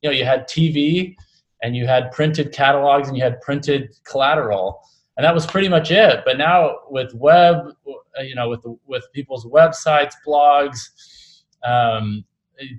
you 0.03 0.11
know, 0.11 0.15
you 0.15 0.25
had 0.25 0.49
TV 0.49 1.17
and 1.63 1.75
you 1.77 1.87
had 1.87 2.13
printed 2.13 2.53
catalogs 2.53 3.09
and 3.09 3.17
you 3.17 3.23
had 3.23 3.41
printed 3.41 3.95
collateral 4.05 4.83
and 5.17 5.25
that 5.25 5.35
was 5.35 5.47
pretty 5.47 5.69
much 5.69 5.91
it 5.91 6.21
but 6.25 6.37
now 6.37 6.77
with 6.91 7.15
web 7.15 7.73
you 8.21 8.35
know 8.35 8.49
with 8.49 8.65
with 8.87 9.05
people's 9.13 9.47
websites 9.47 10.15
blogs 10.27 10.79
um, 11.65 12.25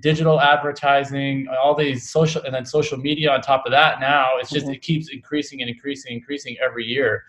digital 0.00 0.40
advertising, 0.40 1.46
all 1.62 1.74
these 1.74 2.08
social, 2.08 2.42
and 2.42 2.54
then 2.54 2.64
social 2.64 2.98
media 2.98 3.30
on 3.30 3.40
top 3.40 3.64
of 3.66 3.72
that. 3.72 4.00
Now 4.00 4.30
it's 4.38 4.50
just 4.50 4.66
mm-hmm. 4.66 4.74
it 4.74 4.82
keeps 4.82 5.08
increasing 5.10 5.60
and 5.60 5.70
increasing, 5.70 6.12
increasing 6.14 6.56
every 6.64 6.84
year. 6.84 7.22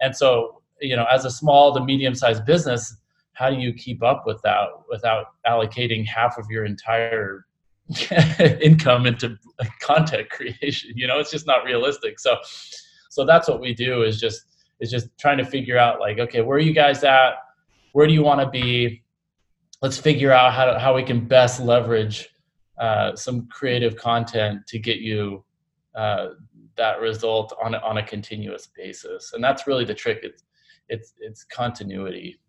And 0.00 0.16
so, 0.16 0.62
you 0.80 0.96
know, 0.96 1.06
as 1.10 1.24
a 1.24 1.30
small 1.30 1.74
to 1.74 1.84
medium-sized 1.84 2.44
business, 2.44 2.96
how 3.32 3.50
do 3.50 3.56
you 3.56 3.72
keep 3.72 4.02
up 4.02 4.24
with 4.26 4.40
that 4.42 4.68
without 4.88 5.26
allocating 5.46 6.06
half 6.06 6.38
of 6.38 6.46
your 6.50 6.64
entire 6.64 7.46
income 8.60 9.06
into 9.06 9.36
content 9.80 10.30
creation? 10.30 10.92
You 10.94 11.06
know, 11.06 11.18
it's 11.18 11.30
just 11.30 11.46
not 11.46 11.64
realistic. 11.64 12.18
So, 12.18 12.36
so 13.10 13.24
that's 13.24 13.48
what 13.48 13.60
we 13.60 13.74
do 13.74 14.02
is 14.02 14.20
just 14.20 14.42
is 14.80 14.90
just 14.90 15.08
trying 15.18 15.38
to 15.38 15.44
figure 15.44 15.76
out 15.76 16.00
like, 16.00 16.18
okay, 16.18 16.40
where 16.40 16.56
are 16.56 16.60
you 16.60 16.72
guys 16.72 17.04
at? 17.04 17.34
Where 17.92 18.06
do 18.06 18.14
you 18.14 18.22
want 18.22 18.40
to 18.40 18.48
be? 18.48 19.02
Let's 19.82 19.98
figure 19.98 20.32
out 20.32 20.52
how, 20.52 20.66
to, 20.66 20.78
how 20.78 20.94
we 20.94 21.02
can 21.02 21.26
best 21.26 21.60
leverage 21.60 22.28
uh, 22.78 23.14
some 23.14 23.46
creative 23.48 23.96
content 23.96 24.66
to 24.66 24.78
get 24.78 24.98
you 24.98 25.44
uh, 25.94 26.28
that 26.76 27.00
result 27.00 27.54
on 27.62 27.74
a, 27.74 27.78
on 27.78 27.98
a 27.98 28.02
continuous 28.02 28.68
basis. 28.76 29.32
And 29.34 29.42
that's 29.44 29.66
really 29.66 29.84
the 29.84 29.94
trick. 29.94 30.20
It's 30.22 30.44
it's 30.88 31.14
it's 31.20 31.44
continuity. 31.44 32.40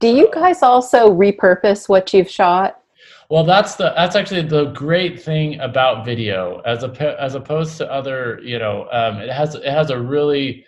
Do 0.00 0.08
you 0.08 0.30
guys 0.32 0.62
also 0.62 1.10
repurpose 1.10 1.88
what 1.88 2.12
you've 2.14 2.30
shot? 2.30 2.82
Well 3.28 3.44
that's 3.44 3.74
the 3.76 3.92
that's 3.96 4.16
actually 4.16 4.42
the 4.42 4.66
great 4.72 5.20
thing 5.22 5.60
about 5.60 6.04
video. 6.04 6.60
As 6.64 6.84
a 6.84 7.20
as 7.20 7.34
opposed 7.34 7.76
to 7.78 7.92
other 7.92 8.40
you 8.42 8.58
know 8.58 8.88
um, 8.92 9.18
it 9.18 9.30
has 9.30 9.54
it 9.54 9.64
has 9.64 9.90
a 9.90 10.00
really 10.00 10.64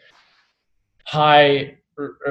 high 1.05 1.79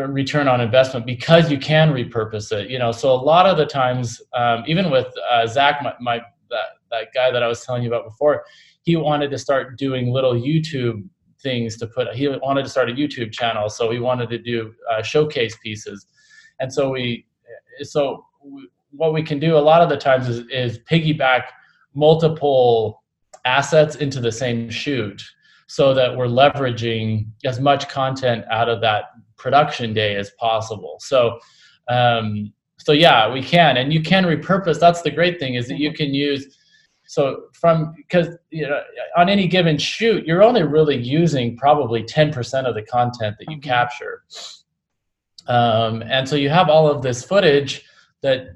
return 0.07 0.47
on 0.47 0.61
investment 0.61 1.05
because 1.05 1.51
you 1.51 1.57
can 1.57 1.91
repurpose 1.91 2.51
it 2.51 2.69
you 2.69 2.79
know? 2.79 2.91
So 2.91 3.11
a 3.11 3.15
lot 3.15 3.45
of 3.45 3.57
the 3.57 3.65
times 3.65 4.21
um, 4.33 4.63
even 4.67 4.89
with 4.89 5.07
uh, 5.31 5.45
zach 5.47 5.81
my, 5.83 5.93
my 5.99 6.21
that, 6.49 6.65
that 6.91 7.07
guy 7.13 7.29
that 7.31 7.43
i 7.43 7.47
was 7.47 7.63
telling 7.63 7.83
you 7.83 7.89
about 7.89 8.03
before 8.03 8.43
he 8.81 8.95
wanted 8.95 9.29
to 9.29 9.37
start 9.37 9.77
doing 9.77 10.11
little 10.11 10.33
youtube 10.33 11.07
things 11.41 11.77
to 11.77 11.87
put 11.87 12.07
he 12.15 12.27
wanted 12.27 12.63
to 12.63 12.69
start 12.69 12.89
a 12.89 12.93
youtube 12.93 13.31
channel 13.31 13.69
so 13.69 13.91
he 13.91 13.99
wanted 13.99 14.29
to 14.29 14.37
do 14.37 14.73
uh, 14.91 15.01
showcase 15.01 15.55
pieces. 15.63 16.07
And 16.59 16.71
so 16.71 16.89
we 16.89 17.25
so 17.81 18.25
we, 18.43 18.67
what 18.91 19.13
we 19.13 19.23
can 19.23 19.39
do 19.39 19.55
a 19.55 19.59
lot 19.59 19.81
of 19.81 19.89
the 19.89 19.97
times 19.97 20.27
is, 20.27 20.39
is 20.49 20.79
piggyback 20.79 21.43
multiple 21.93 23.03
assets 23.45 23.95
into 23.95 24.19
the 24.19 24.31
same 24.31 24.69
shoot 24.69 25.21
so 25.67 25.93
that 25.93 26.15
we're 26.15 26.27
leveraging 26.27 27.27
as 27.45 27.59
much 27.59 27.87
content 27.87 28.43
out 28.51 28.67
of 28.67 28.81
that 28.81 29.05
production 29.39 29.93
day 29.93 30.15
as 30.15 30.31
possible. 30.39 30.97
So, 30.99 31.39
um, 31.87 32.53
so 32.77 32.91
yeah, 32.91 33.31
we 33.31 33.41
can, 33.41 33.77
and 33.77 33.91
you 33.91 34.01
can 34.01 34.25
repurpose. 34.25 34.79
That's 34.79 35.01
the 35.01 35.11
great 35.11 35.39
thing 35.39 35.55
is 35.55 35.67
that 35.67 35.79
you 35.79 35.91
can 35.93 36.13
use. 36.13 36.55
So 37.07 37.45
from 37.53 37.93
because 37.95 38.27
you 38.51 38.67
know 38.67 38.81
on 39.17 39.29
any 39.29 39.47
given 39.47 39.77
shoot, 39.79 40.25
you're 40.27 40.43
only 40.43 40.63
really 40.63 40.95
using 40.95 41.57
probably 41.57 42.03
10% 42.03 42.65
of 42.65 42.75
the 42.75 42.83
content 42.83 43.35
that 43.39 43.49
you 43.49 43.57
mm-hmm. 43.57 43.69
capture. 43.69 44.23
Um, 45.47 46.03
and 46.03 46.29
so 46.29 46.35
you 46.35 46.49
have 46.49 46.69
all 46.69 46.89
of 46.89 47.01
this 47.01 47.23
footage 47.23 47.83
that 48.21 48.49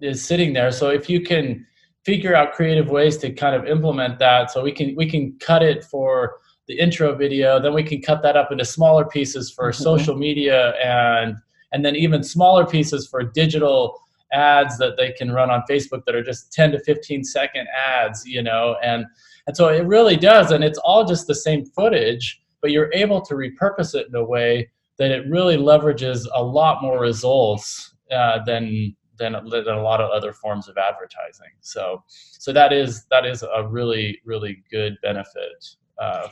is 0.00 0.24
sitting 0.24 0.52
there. 0.52 0.72
So 0.72 0.90
if 0.90 1.08
you 1.08 1.20
can 1.20 1.64
figure 2.04 2.34
out 2.34 2.52
creative 2.52 2.88
ways 2.88 3.16
to 3.18 3.30
kind 3.30 3.54
of 3.54 3.66
implement 3.66 4.18
that, 4.18 4.50
so 4.50 4.62
we 4.62 4.72
can 4.72 4.94
we 4.96 5.08
can 5.08 5.36
cut 5.38 5.62
it 5.62 5.84
for 5.84 6.38
the 6.70 6.78
intro 6.78 7.16
video 7.16 7.60
then 7.60 7.74
we 7.74 7.82
can 7.82 8.00
cut 8.00 8.22
that 8.22 8.36
up 8.36 8.52
into 8.52 8.64
smaller 8.64 9.04
pieces 9.04 9.50
for 9.50 9.70
mm-hmm. 9.70 9.82
social 9.82 10.16
media 10.16 10.70
and 10.84 11.34
and 11.72 11.84
then 11.84 11.96
even 11.96 12.22
smaller 12.22 12.64
pieces 12.64 13.08
for 13.08 13.24
digital 13.24 14.00
ads 14.32 14.78
that 14.78 14.96
they 14.96 15.10
can 15.10 15.32
run 15.32 15.50
on 15.50 15.64
facebook 15.68 16.04
that 16.06 16.14
are 16.14 16.22
just 16.22 16.52
10 16.52 16.70
to 16.70 16.78
15 16.78 17.24
second 17.24 17.66
ads 17.76 18.24
you 18.24 18.40
know 18.40 18.76
and 18.84 19.04
and 19.48 19.56
so 19.56 19.66
it 19.66 19.84
really 19.84 20.16
does 20.16 20.52
and 20.52 20.62
it's 20.62 20.78
all 20.78 21.04
just 21.04 21.26
the 21.26 21.34
same 21.34 21.66
footage 21.66 22.40
but 22.62 22.70
you're 22.70 22.92
able 22.94 23.20
to 23.20 23.34
repurpose 23.34 23.96
it 23.96 24.06
in 24.06 24.14
a 24.14 24.24
way 24.24 24.70
that 24.96 25.10
it 25.10 25.28
really 25.28 25.56
leverages 25.56 26.24
a 26.34 26.42
lot 26.42 26.82
more 26.82 27.00
results 27.00 27.94
uh, 28.12 28.38
than 28.44 28.94
than, 29.18 29.32
than 29.32 29.76
a 29.76 29.82
lot 29.82 30.00
of 30.00 30.08
other 30.10 30.32
forms 30.32 30.68
of 30.68 30.76
advertising 30.78 31.50
so 31.62 32.04
so 32.06 32.52
that 32.52 32.72
is 32.72 33.06
that 33.10 33.26
is 33.26 33.42
a 33.42 33.66
really 33.66 34.20
really 34.24 34.62
good 34.70 34.96
benefit 35.02 35.74
uh, 35.98 36.28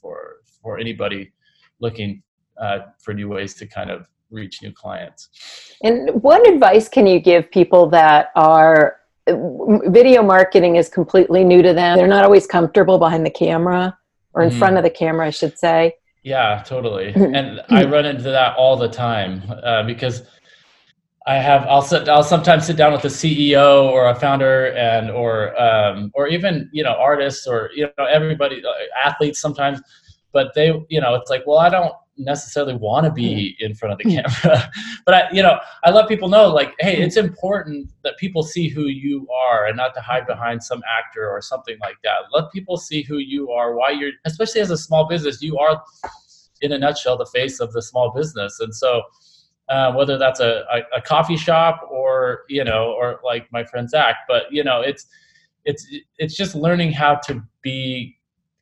for 0.00 0.36
for 0.62 0.78
anybody 0.78 1.32
looking 1.80 2.22
uh, 2.60 2.78
for 2.98 3.14
new 3.14 3.28
ways 3.28 3.54
to 3.54 3.66
kind 3.66 3.90
of 3.90 4.06
reach 4.30 4.62
new 4.62 4.72
clients. 4.72 5.28
And 5.82 6.22
what 6.22 6.46
advice 6.48 6.88
can 6.88 7.06
you 7.06 7.20
give 7.20 7.50
people 7.50 7.88
that 7.90 8.30
are 8.34 8.96
video 9.86 10.22
marketing 10.22 10.76
is 10.76 10.88
completely 10.88 11.44
new 11.44 11.62
to 11.62 11.72
them? 11.72 11.96
They're 11.96 12.06
not 12.06 12.24
always 12.24 12.46
comfortable 12.46 12.98
behind 12.98 13.24
the 13.24 13.30
camera 13.30 13.96
or 14.34 14.42
in 14.42 14.50
mm. 14.50 14.58
front 14.58 14.76
of 14.76 14.82
the 14.82 14.90
camera, 14.90 15.26
I 15.26 15.30
should 15.30 15.58
say. 15.58 15.94
Yeah, 16.22 16.62
totally. 16.66 17.12
and 17.14 17.60
I 17.70 17.84
run 17.84 18.04
into 18.04 18.24
that 18.24 18.56
all 18.56 18.76
the 18.76 18.88
time 18.88 19.42
uh, 19.62 19.84
because 19.84 20.22
I 21.28 21.34
have 21.34 21.66
I'll 21.66 21.82
sit 21.82 22.08
I'll 22.08 22.24
sometimes 22.24 22.66
sit 22.66 22.78
down 22.78 22.90
with 22.90 23.04
a 23.04 23.08
CEO 23.08 23.84
or 23.84 24.08
a 24.08 24.14
founder 24.14 24.68
and 24.68 25.10
or 25.10 25.60
um, 25.60 26.10
or 26.14 26.26
even 26.26 26.70
you 26.72 26.82
know 26.82 26.94
artists 26.98 27.46
or 27.46 27.68
you 27.74 27.86
know 27.98 28.06
everybody 28.06 28.62
uh, 28.64 28.70
athletes 29.06 29.38
sometimes, 29.38 29.78
but 30.32 30.54
they 30.54 30.72
you 30.88 31.02
know 31.02 31.14
it's 31.16 31.28
like 31.28 31.46
well 31.46 31.58
I 31.58 31.68
don't 31.68 31.92
necessarily 32.16 32.74
want 32.74 33.04
to 33.04 33.12
be 33.12 33.54
in 33.60 33.74
front 33.74 33.92
of 33.92 33.98
the 33.98 34.04
camera, 34.04 34.70
but 35.04 35.14
I 35.14 35.30
you 35.30 35.42
know 35.42 35.60
I 35.84 35.90
let 35.90 36.08
people 36.08 36.30
know 36.30 36.48
like 36.48 36.74
hey 36.80 36.96
it's 36.96 37.18
important 37.18 37.90
that 38.04 38.16
people 38.16 38.42
see 38.42 38.70
who 38.70 38.86
you 38.86 39.28
are 39.30 39.66
and 39.66 39.76
not 39.76 39.94
to 39.96 40.00
hide 40.00 40.26
behind 40.26 40.64
some 40.64 40.82
actor 40.98 41.28
or 41.28 41.42
something 41.42 41.76
like 41.82 41.98
that. 42.04 42.20
Let 42.32 42.50
people 42.52 42.78
see 42.78 43.02
who 43.02 43.18
you 43.18 43.50
are, 43.50 43.74
why 43.74 43.90
you're 43.90 44.12
especially 44.24 44.62
as 44.62 44.70
a 44.70 44.78
small 44.78 45.06
business 45.06 45.42
you 45.42 45.58
are 45.58 45.82
in 46.62 46.72
a 46.72 46.78
nutshell 46.78 47.18
the 47.18 47.26
face 47.26 47.60
of 47.60 47.74
the 47.74 47.82
small 47.82 48.12
business. 48.14 48.60
And 48.60 48.74
so 48.74 49.02
uh, 49.68 49.92
whether 49.92 50.16
that's 50.16 50.40
a, 50.40 50.64
a, 50.72 50.98
a, 50.98 51.02
coffee 51.02 51.36
shop 51.36 51.86
or 51.90 52.40
you 52.48 52.64
know 52.64 52.94
or 52.98 53.20
like 53.22 53.46
my 53.52 53.62
friend 53.62 53.88
zach 53.90 54.16
but 54.26 54.44
you 54.50 54.64
know 54.64 54.80
it's 54.80 55.06
it's 55.64 55.86
it's 56.16 56.34
just 56.34 56.54
learning 56.54 56.92
how 56.92 57.14
to 57.14 57.42
be 57.62 58.18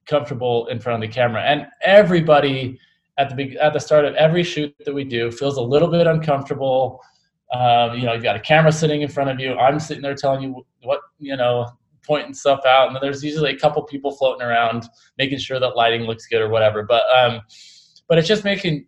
comfortable 0.07 0.67
in 0.69 0.81
front 0.81 1.03
of 1.03 1.09
the 1.09 1.13
camera. 1.13 1.43
And 1.43 1.67
everybody 1.83 2.79
at 3.19 3.35
the 3.37 3.59
at 3.59 3.73
the 3.73 3.81
start 3.81 4.05
of 4.05 4.15
every 4.15 4.43
shoot 4.43 4.75
that 4.85 4.95
we 4.95 5.05
do 5.05 5.31
feels 5.31 5.57
a 5.57 5.63
little 5.63 5.89
bit 5.89 6.07
uncomfortable. 6.07 7.01
Um, 7.55 7.97
you 7.97 8.07
know 8.07 8.13
you've 8.15 8.23
got 8.23 8.37
a 8.37 8.41
camera 8.41 8.73
sitting 8.73 9.03
in 9.03 9.09
front 9.09 9.31
of 9.31 9.39
you. 9.39 9.55
I'm 9.55 9.79
sitting 9.79 10.03
there 10.03 10.15
telling 10.15 10.43
you 10.43 10.67
what 10.83 11.01
you 11.19 11.37
know 11.37 11.67
pointing 12.05 12.35
stuff 12.35 12.61
out. 12.67 12.89
And 12.89 12.99
there's 13.01 13.25
usually 13.25 13.51
a 13.51 13.59
couple 13.59 13.83
people 13.83 14.13
floating 14.13 14.47
around 14.47 14.89
making 15.19 15.39
sure 15.39 15.59
that 15.59 15.77
lighting 15.77 16.03
looks 16.03 16.27
good 16.27 16.41
or 16.41 16.49
whatever. 16.49 16.83
But 16.83 17.03
um 17.17 17.41
but 18.09 18.19
it's 18.19 18.29
just 18.29 18.45
making 18.45 18.87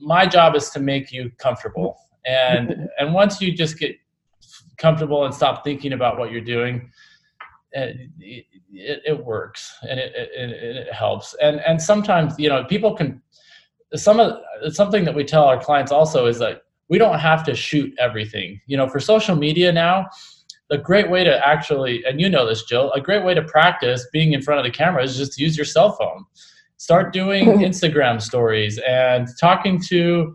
my 0.00 0.26
job 0.26 0.56
is 0.56 0.70
to 0.70 0.80
make 0.80 1.12
you 1.12 1.30
comfortable. 1.38 1.96
And 2.26 2.90
and 2.98 3.14
once 3.14 3.40
you 3.40 3.50
just 3.50 3.78
get 3.78 3.96
comfortable 4.76 5.24
and 5.24 5.34
stop 5.34 5.64
thinking 5.64 5.94
about 5.94 6.18
what 6.18 6.30
you're 6.30 6.42
doing 6.42 6.90
it, 7.72 8.10
it, 8.18 9.02
it 9.06 9.24
works 9.24 9.74
and 9.88 9.98
it, 9.98 10.12
it, 10.14 10.50
it 10.50 10.92
helps. 10.92 11.34
And 11.40 11.60
and 11.60 11.80
sometimes 11.80 12.38
you 12.38 12.50
know 12.50 12.64
people 12.64 12.94
can 12.94 13.22
some 13.94 14.20
of 14.20 14.42
something 14.74 15.02
that 15.06 15.14
we 15.14 15.24
tell 15.24 15.44
our 15.44 15.58
clients 15.58 15.92
also 15.92 16.26
is 16.26 16.38
that 16.40 16.64
we 16.90 16.98
don't 16.98 17.18
have 17.18 17.42
to 17.44 17.54
shoot 17.54 17.90
everything. 17.98 18.60
You 18.66 18.76
know 18.76 18.86
for 18.86 19.00
social 19.00 19.34
media 19.34 19.72
now 19.72 20.06
a 20.70 20.78
great 20.78 21.10
way 21.10 21.24
to 21.24 21.46
actually 21.46 22.04
and 22.04 22.20
you 22.20 22.28
know 22.28 22.46
this 22.46 22.62
jill 22.64 22.92
a 22.92 23.00
great 23.00 23.24
way 23.24 23.34
to 23.34 23.42
practice 23.42 24.06
being 24.12 24.32
in 24.32 24.42
front 24.42 24.60
of 24.60 24.64
the 24.64 24.70
camera 24.70 25.02
is 25.02 25.16
just 25.16 25.32
to 25.32 25.42
use 25.42 25.56
your 25.56 25.64
cell 25.64 25.92
phone 25.92 26.24
start 26.80 27.12
doing 27.12 27.44
instagram 27.70 28.20
stories 28.20 28.80
and 28.88 29.28
talking 29.38 29.78
to 29.78 30.34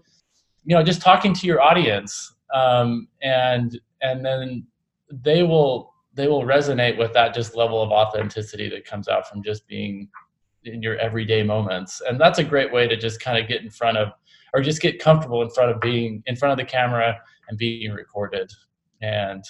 you 0.64 0.76
know 0.76 0.84
just 0.84 1.02
talking 1.02 1.34
to 1.34 1.48
your 1.48 1.60
audience 1.60 2.36
um, 2.54 3.08
and 3.24 3.80
and 4.04 4.24
then 4.24 4.66
they 5.10 5.42
will 5.42 5.92
they 6.14 6.28
will 6.28 6.44
resonate 6.44 7.00
with 7.00 7.12
that 7.14 7.34
just 7.34 7.56
level 7.56 7.82
of 7.82 7.90
authenticity 7.90 8.70
that 8.70 8.86
comes 8.86 9.08
out 9.08 9.28
from 9.28 9.42
just 9.42 9.68
being 9.68 10.08
in 10.66 10.84
your 10.84 10.98
everyday 10.98 11.42
moments 11.42 12.00
and 12.08 12.22
that's 12.22 12.38
a 12.38 12.44
great 12.44 12.72
way 12.72 12.88
to 12.88 12.96
just 12.96 13.20
kind 13.20 13.40
of 13.42 13.50
get 13.50 13.64
in 13.64 13.70
front 13.72 13.98
of 13.98 14.10
or 14.54 14.62
just 14.62 14.82
get 14.82 15.00
comfortable 15.00 15.42
in 15.42 15.50
front 15.50 15.72
of 15.72 15.82
being 15.82 16.22
in 16.28 16.36
front 16.36 16.52
of 16.52 16.60
the 16.60 16.72
camera 16.72 17.18
and 17.50 17.58
being 17.58 17.92
recorded 17.92 18.52
and 19.02 19.44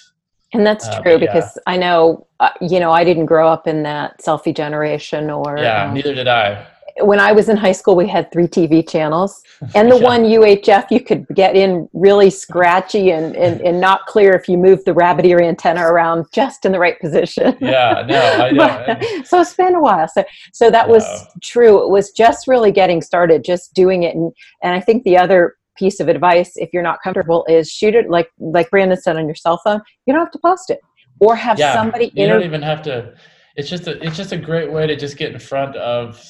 and 0.54 0.66
that's 0.66 0.86
uh, 0.88 1.02
true 1.02 1.12
yeah. 1.12 1.18
because 1.18 1.58
I 1.66 1.76
know, 1.76 2.28
uh, 2.38 2.50
you 2.60 2.78
know, 2.78 2.92
I 2.92 3.02
didn't 3.02 3.26
grow 3.26 3.48
up 3.48 3.66
in 3.66 3.82
that 3.82 4.20
selfie 4.20 4.56
generation 4.56 5.28
or. 5.28 5.58
Yeah, 5.58 5.86
um, 5.86 5.94
neither 5.94 6.14
did 6.14 6.28
I 6.28 6.64
when 7.00 7.20
I 7.20 7.32
was 7.32 7.48
in 7.48 7.56
high 7.56 7.72
school, 7.72 7.94
we 7.94 8.08
had 8.08 8.30
three 8.32 8.46
TV 8.46 8.86
channels, 8.88 9.42
and 9.74 9.90
the 9.90 9.96
yeah. 9.96 10.04
one 10.04 10.24
UHF 10.24 10.90
you 10.90 11.00
could 11.00 11.26
get 11.34 11.56
in 11.56 11.88
really 11.92 12.30
scratchy 12.30 13.10
and, 13.10 13.36
and, 13.36 13.60
and 13.60 13.80
not 13.80 14.06
clear 14.06 14.32
if 14.32 14.48
you 14.48 14.56
moved 14.56 14.86
the 14.86 14.94
rabbit 14.94 15.26
ear 15.26 15.40
antenna 15.40 15.82
around 15.82 16.26
just 16.32 16.64
in 16.64 16.72
the 16.72 16.78
right 16.78 16.98
position. 17.00 17.56
Yeah, 17.66 18.04
no, 18.06 18.20
I 18.20 18.50
know. 18.52 18.84
but, 18.86 19.26
so 19.26 19.40
it's 19.40 19.54
been 19.54 19.74
a 19.74 19.80
while. 19.80 20.06
So 20.08 20.24
so 20.52 20.70
that 20.70 20.88
was 20.88 21.04
true. 21.42 21.82
It 21.82 21.90
was 21.90 22.10
just 22.12 22.46
really 22.46 22.70
getting 22.70 23.02
started, 23.02 23.44
just 23.44 23.74
doing 23.74 24.04
it, 24.04 24.14
and 24.14 24.32
and 24.62 24.74
I 24.74 24.80
think 24.80 25.02
the 25.02 25.16
other 25.16 25.56
piece 25.76 25.98
of 26.00 26.08
advice, 26.08 26.52
if 26.56 26.70
you're 26.72 26.82
not 26.82 27.02
comfortable, 27.02 27.44
is 27.48 27.70
shoot 27.70 27.94
it 27.94 28.08
like 28.08 28.28
like 28.38 28.70
Brandon 28.70 29.00
said 29.00 29.16
on 29.16 29.26
your 29.26 29.34
cell 29.34 29.60
phone. 29.64 29.80
You 30.06 30.14
don't 30.14 30.22
have 30.22 30.32
to 30.32 30.38
post 30.38 30.70
it, 30.70 30.80
or 31.18 31.34
have 31.34 31.58
yeah, 31.58 31.74
somebody. 31.74 32.06
You 32.14 32.24
inter- 32.24 32.34
don't 32.34 32.46
even 32.46 32.62
have 32.62 32.82
to. 32.82 33.14
It's 33.56 33.68
just 33.68 33.88
a 33.88 34.00
it's 34.04 34.16
just 34.16 34.32
a 34.32 34.36
great 34.36 34.70
way 34.70 34.86
to 34.86 34.94
just 34.94 35.16
get 35.16 35.32
in 35.32 35.38
front 35.38 35.76
of 35.76 36.22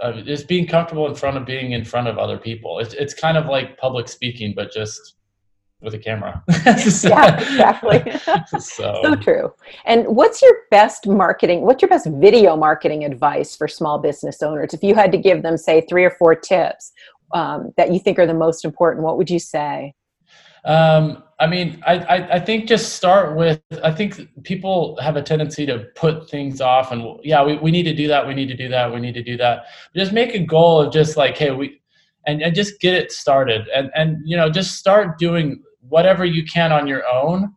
uh, 0.00 0.20
just 0.22 0.48
being 0.48 0.66
comfortable 0.66 1.06
in 1.08 1.14
front 1.14 1.36
of 1.36 1.46
being 1.46 1.72
in 1.72 1.84
front 1.84 2.08
of 2.08 2.18
other 2.18 2.38
people. 2.38 2.78
It's 2.78 2.94
it's 2.94 3.14
kind 3.14 3.36
of 3.36 3.46
like 3.46 3.78
public 3.78 4.08
speaking, 4.08 4.52
but 4.54 4.72
just 4.72 5.16
with 5.84 5.94
a 5.94 5.98
camera. 5.98 6.42
yeah, 6.66 7.38
exactly. 7.38 8.02
so. 8.58 9.00
so 9.02 9.14
true. 9.16 9.52
And 9.84 10.06
what's 10.06 10.42
your 10.42 10.54
best 10.70 11.06
marketing? 11.06 11.62
What's 11.62 11.82
your 11.82 11.88
best 11.88 12.06
video 12.06 12.56
marketing 12.56 13.04
advice 13.04 13.54
for 13.54 13.68
small 13.68 13.98
business 13.98 14.42
owners? 14.42 14.72
If 14.72 14.82
you 14.82 14.94
had 14.94 15.12
to 15.12 15.18
give 15.18 15.42
them, 15.42 15.56
say, 15.56 15.82
three 15.82 16.04
or 16.04 16.10
four 16.10 16.34
tips 16.34 16.92
um, 17.34 17.72
that 17.76 17.92
you 17.92 17.98
think 17.98 18.18
are 18.18 18.26
the 18.26 18.34
most 18.34 18.64
important, 18.64 19.04
what 19.04 19.18
would 19.18 19.30
you 19.30 19.38
say? 19.38 19.94
Um, 20.64 21.22
I 21.40 21.46
mean, 21.46 21.82
I, 21.86 21.98
I, 21.98 22.34
I, 22.36 22.40
think 22.40 22.66
just 22.68 22.94
start 22.94 23.36
with, 23.36 23.60
I 23.82 23.90
think 23.90 24.28
people 24.44 24.96
have 25.02 25.16
a 25.16 25.22
tendency 25.22 25.66
to 25.66 25.86
put 25.94 26.30
things 26.30 26.60
off 26.60 26.90
and 26.92 27.18
yeah, 27.22 27.44
we, 27.44 27.58
we 27.58 27.70
need 27.70 27.82
to 27.82 27.94
do 27.94 28.08
that. 28.08 28.26
We 28.26 28.34
need 28.34 28.46
to 28.48 28.56
do 28.56 28.68
that. 28.68 28.92
We 28.92 29.00
need 29.00 29.14
to 29.14 29.22
do 29.22 29.36
that. 29.38 29.64
But 29.92 30.00
just 30.00 30.12
make 30.12 30.34
a 30.34 30.38
goal 30.38 30.80
of 30.80 30.92
just 30.92 31.16
like, 31.16 31.36
Hey, 31.36 31.50
we, 31.50 31.80
and, 32.26 32.40
and 32.40 32.54
just 32.54 32.80
get 32.80 32.94
it 32.94 33.12
started 33.12 33.68
and, 33.74 33.90
and, 33.94 34.18
you 34.24 34.36
know, 34.36 34.48
just 34.48 34.76
start 34.76 35.18
doing 35.18 35.62
whatever 35.88 36.24
you 36.24 36.44
can 36.44 36.72
on 36.72 36.86
your 36.86 37.02
own. 37.12 37.52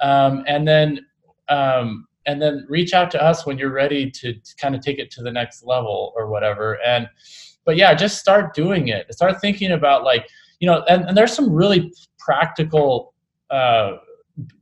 Um, 0.00 0.44
and 0.46 0.68
then, 0.68 1.00
um, 1.48 2.06
and 2.26 2.40
then 2.40 2.66
reach 2.68 2.92
out 2.92 3.10
to 3.12 3.22
us 3.22 3.44
when 3.44 3.58
you're 3.58 3.72
ready 3.72 4.08
to, 4.10 4.34
to 4.34 4.56
kind 4.56 4.76
of 4.76 4.82
take 4.82 4.98
it 4.98 5.10
to 5.12 5.22
the 5.22 5.32
next 5.32 5.64
level 5.64 6.12
or 6.14 6.28
whatever. 6.28 6.74
And, 6.84 7.08
but 7.64 7.76
yeah, 7.76 7.94
just 7.94 8.18
start 8.18 8.54
doing 8.54 8.88
it. 8.88 9.12
Start 9.12 9.40
thinking 9.40 9.72
about 9.72 10.04
like, 10.04 10.28
you 10.62 10.68
know, 10.68 10.84
and, 10.88 11.04
and 11.06 11.16
there's 11.16 11.34
some 11.34 11.52
really 11.52 11.92
practical, 12.20 13.14
uh, 13.50 13.96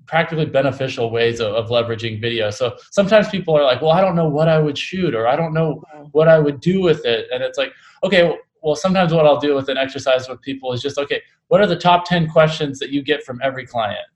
practically 0.07 0.47
beneficial 0.47 1.11
ways 1.11 1.41
of, 1.41 1.53
of, 1.53 1.69
leveraging 1.69 2.19
video. 2.23 2.49
So 2.49 2.79
sometimes 2.91 3.29
people 3.29 3.55
are 3.55 3.63
like, 3.63 3.83
well, 3.83 3.91
I 3.91 4.01
don't 4.01 4.17
know 4.17 4.27
what 4.27 4.49
I 4.49 4.59
would 4.59 4.79
shoot 4.79 5.15
or 5.15 5.29
I 5.29 5.37
don't 5.37 5.53
know 5.53 5.85
what 6.13 6.27
I 6.27 6.39
would 6.39 6.59
do 6.61 6.81
with 6.81 7.05
it. 7.05 7.27
And 7.31 7.43
it's 7.43 7.59
like, 7.59 7.75
okay, 8.03 8.35
well, 8.63 8.75
sometimes 8.75 9.13
what 9.13 9.27
I'll 9.27 9.39
do 9.39 9.55
with 9.55 9.69
an 9.69 9.77
exercise 9.77 10.27
with 10.27 10.41
people 10.41 10.73
is 10.73 10.81
just, 10.81 10.97
okay, 10.97 11.21
what 11.49 11.61
are 11.61 11.67
the 11.67 11.77
top 11.77 12.07
10 12.07 12.31
questions 12.31 12.79
that 12.79 12.89
you 12.89 13.03
get 13.03 13.23
from 13.23 13.39
every 13.43 13.67
client? 13.67 14.07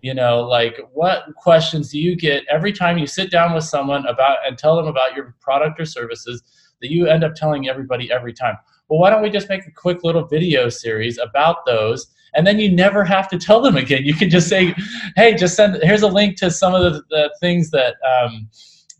You 0.00 0.14
know, 0.14 0.42
like 0.42 0.78
what 0.92 1.24
questions 1.36 1.90
do 1.90 1.98
you 1.98 2.14
get 2.14 2.44
every 2.48 2.72
time 2.72 2.98
you 2.98 3.08
sit 3.08 3.32
down 3.32 3.52
with 3.52 3.64
someone 3.64 4.06
about 4.06 4.38
and 4.46 4.56
tell 4.56 4.76
them 4.76 4.86
about 4.86 5.16
your 5.16 5.34
product 5.40 5.80
or 5.80 5.86
services 5.86 6.40
that 6.80 6.92
you 6.92 7.08
end 7.08 7.24
up 7.24 7.34
telling 7.34 7.68
everybody 7.68 8.12
every 8.12 8.32
time? 8.32 8.56
Well, 8.92 9.00
why 9.00 9.08
don't 9.08 9.22
we 9.22 9.30
just 9.30 9.48
make 9.48 9.66
a 9.66 9.70
quick 9.70 10.04
little 10.04 10.26
video 10.26 10.68
series 10.68 11.16
about 11.16 11.64
those? 11.64 12.08
And 12.34 12.46
then 12.46 12.58
you 12.58 12.70
never 12.70 13.04
have 13.04 13.26
to 13.30 13.38
tell 13.38 13.62
them 13.62 13.74
again. 13.74 14.04
You 14.04 14.12
can 14.12 14.28
just 14.28 14.50
say, 14.50 14.74
hey, 15.16 15.34
just 15.34 15.56
send, 15.56 15.82
here's 15.82 16.02
a 16.02 16.08
link 16.08 16.36
to 16.40 16.50
some 16.50 16.74
of 16.74 16.82
the, 16.82 17.02
the 17.08 17.34
things 17.40 17.70
that, 17.70 17.94
um, 18.06 18.50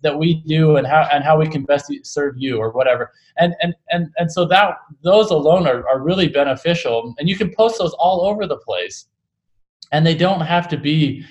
that 0.03 0.19
we 0.19 0.43
do 0.47 0.77
and 0.77 0.87
how, 0.87 1.07
and 1.13 1.23
how 1.23 1.39
we 1.39 1.47
can 1.47 1.65
best 1.65 1.93
serve 2.05 2.37
you 2.39 2.57
or 2.57 2.71
whatever. 2.71 3.13
And, 3.37 3.55
and, 3.61 3.75
and, 3.91 4.09
and 4.17 4.33
so 4.33 4.47
that, 4.47 4.79
those 5.05 5.31
alone 5.31 5.67
are, 5.67 5.87
are 5.87 6.01
really 6.01 6.29
beneficial. 6.29 7.15
And 7.19 7.29
you 7.29 7.37
can 7.37 7.53
post 7.55 7.79
those 7.79 7.93
all 7.99 8.23
over 8.23 8.47
the 8.47 8.57
place. 8.57 9.09
And 9.93 10.07
they 10.07 10.15
don't 10.15 10.41
have 10.41 10.69
to 10.69 10.79
be, 10.79 11.23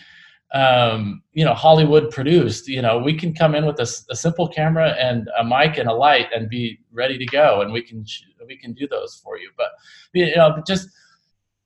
um, 0.53 1.23
you 1.33 1.45
know 1.45 1.53
Hollywood 1.53 2.11
produced. 2.11 2.67
You 2.67 2.81
know, 2.81 2.97
we 2.97 3.13
can 3.13 3.33
come 3.33 3.55
in 3.55 3.65
with 3.65 3.79
a, 3.79 3.89
a, 4.09 4.15
simple 4.15 4.47
camera 4.47 4.95
and 4.99 5.29
a 5.39 5.43
mic 5.43 5.77
and 5.77 5.87
a 5.87 5.93
light 5.93 6.27
and 6.35 6.49
be 6.49 6.79
ready 6.91 7.17
to 7.17 7.25
go, 7.25 7.61
and 7.61 7.71
we 7.71 7.81
can 7.81 8.05
we 8.47 8.57
can 8.57 8.73
do 8.73 8.87
those 8.87 9.21
for 9.23 9.37
you. 9.37 9.49
But 9.57 9.69
you 10.13 10.35
know, 10.35 10.61
just 10.65 10.89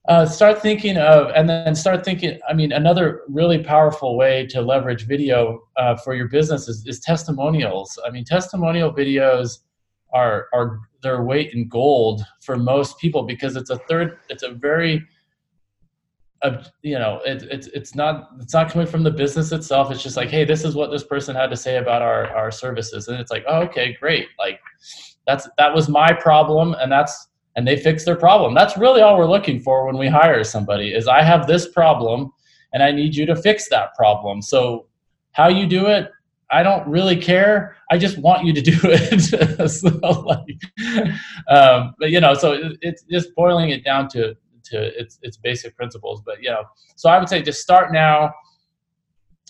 uh, 0.07 0.25
start 0.25 0.61
thinking 0.61 0.97
of, 0.97 1.31
and 1.35 1.49
then 1.49 1.75
start 1.75 2.05
thinking. 2.05 2.39
I 2.47 2.53
mean, 2.53 2.71
another 2.71 3.21
really 3.27 3.63
powerful 3.63 4.17
way 4.17 4.45
to 4.47 4.61
leverage 4.61 5.07
video 5.07 5.63
uh, 5.77 5.95
for 5.97 6.13
your 6.13 6.27
business 6.27 6.67
is, 6.67 6.85
is 6.85 6.99
testimonials. 6.99 7.99
I 8.05 8.11
mean, 8.11 8.25
testimonial 8.25 8.93
videos 8.93 9.59
are 10.13 10.47
are 10.53 10.79
their 11.01 11.23
weight 11.23 11.53
in 11.53 11.67
gold 11.67 12.23
for 12.41 12.57
most 12.57 12.99
people 12.99 13.23
because 13.23 13.55
it's 13.55 13.69
a 13.69 13.77
third. 13.89 14.17
It's 14.29 14.43
a 14.43 14.51
very 14.51 15.05
you 16.81 16.97
know 16.97 17.21
it, 17.25 17.43
it's 17.43 17.67
it's 17.67 17.95
not 17.95 18.29
it's 18.39 18.53
not 18.53 18.69
coming 18.69 18.88
from 18.88 19.03
the 19.03 19.11
business 19.11 19.51
itself 19.51 19.91
it's 19.91 20.03
just 20.03 20.17
like 20.17 20.29
hey 20.29 20.43
this 20.43 20.63
is 20.63 20.75
what 20.75 20.91
this 20.91 21.03
person 21.03 21.35
had 21.35 21.49
to 21.49 21.57
say 21.57 21.77
about 21.77 22.01
our 22.01 22.27
our 22.35 22.51
services 22.51 23.07
and 23.07 23.19
it's 23.19 23.31
like 23.31 23.43
oh, 23.47 23.61
okay 23.61 23.95
great 23.99 24.27
like 24.38 24.59
that's 25.27 25.47
that 25.57 25.73
was 25.73 25.89
my 25.89 26.13
problem 26.13 26.75
and 26.79 26.91
that's 26.91 27.27
and 27.55 27.65
they 27.65 27.77
fixed 27.77 28.05
their 28.05 28.17
problem. 28.17 28.53
That's 28.53 28.77
really 28.77 29.01
all 29.01 29.17
we're 29.17 29.29
looking 29.29 29.61
for 29.61 29.85
when 29.85 29.97
we 29.97 30.07
hire 30.07 30.43
somebody 30.43 30.93
is 30.93 31.07
i 31.07 31.21
have 31.21 31.47
this 31.47 31.69
problem 31.69 32.31
and 32.73 32.83
i 32.83 32.91
need 32.91 33.15
you 33.15 33.25
to 33.25 33.35
fix 33.35 33.69
that 33.69 33.93
problem. 33.95 34.41
So 34.41 34.88
how 35.31 35.47
you 35.47 35.67
do 35.67 35.88
it 35.88 36.11
i 36.51 36.61
don't 36.61 36.88
really 36.88 37.17
care. 37.17 37.75
I 37.91 37.97
just 37.97 38.17
want 38.17 38.45
you 38.45 38.53
to 38.53 38.61
do 38.61 38.77
it. 38.83 39.69
So 39.69 39.89
like, 40.21 40.61
um, 41.49 41.95
but 41.99 42.11
you 42.11 42.21
know 42.21 42.33
so 42.33 42.53
it, 42.53 42.77
it's 42.81 43.03
just 43.03 43.33
boiling 43.35 43.69
it 43.69 43.83
down 43.83 44.07
to 44.09 44.35
to 44.65 44.99
its 44.99 45.19
its 45.21 45.38
basic 45.38 45.75
principles. 45.75 46.21
But 46.25 46.41
you 46.41 46.49
know, 46.49 46.63
so 46.95 47.09
I 47.09 47.19
would 47.19 47.29
say 47.29 47.41
just 47.41 47.61
start 47.61 47.91
now. 47.91 48.33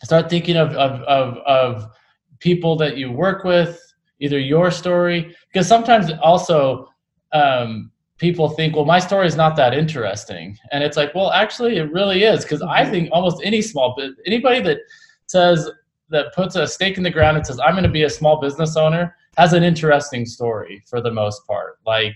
Start 0.03 0.29
thinking 0.29 0.57
of 0.57 0.69
of 0.71 1.01
of, 1.01 1.37
of 1.45 1.91
people 2.39 2.75
that 2.77 2.97
you 2.97 3.11
work 3.11 3.43
with, 3.43 3.79
either 4.19 4.39
your 4.39 4.71
story, 4.71 5.35
because 5.51 5.67
sometimes 5.67 6.11
also 6.21 6.89
um, 7.33 7.91
people 8.17 8.49
think, 8.49 8.75
well, 8.75 8.85
my 8.85 8.99
story 8.99 9.27
is 9.27 9.35
not 9.35 9.55
that 9.57 9.73
interesting, 9.73 10.57
and 10.71 10.83
it's 10.83 10.97
like, 10.97 11.13
well, 11.13 11.31
actually, 11.31 11.77
it 11.77 11.91
really 11.91 12.23
is, 12.23 12.43
because 12.43 12.61
I 12.61 12.81
mm-hmm. 12.81 12.91
think 12.91 13.09
almost 13.11 13.41
any 13.43 13.61
small 13.61 13.93
bit, 13.97 14.13
anybody 14.25 14.61
that 14.61 14.79
says 15.27 15.69
that 16.09 16.33
puts 16.33 16.55
a 16.55 16.67
stake 16.67 16.97
in 16.97 17.03
the 17.03 17.09
ground 17.09 17.37
and 17.37 17.45
says, 17.45 17.59
I'm 17.59 17.73
going 17.73 17.83
to 17.83 17.89
be 17.89 18.03
a 18.03 18.09
small 18.09 18.39
business 18.39 18.77
owner, 18.77 19.15
has 19.37 19.53
an 19.53 19.63
interesting 19.63 20.25
story 20.25 20.83
for 20.87 21.01
the 21.01 21.11
most 21.11 21.45
part. 21.47 21.79
Like 21.85 22.15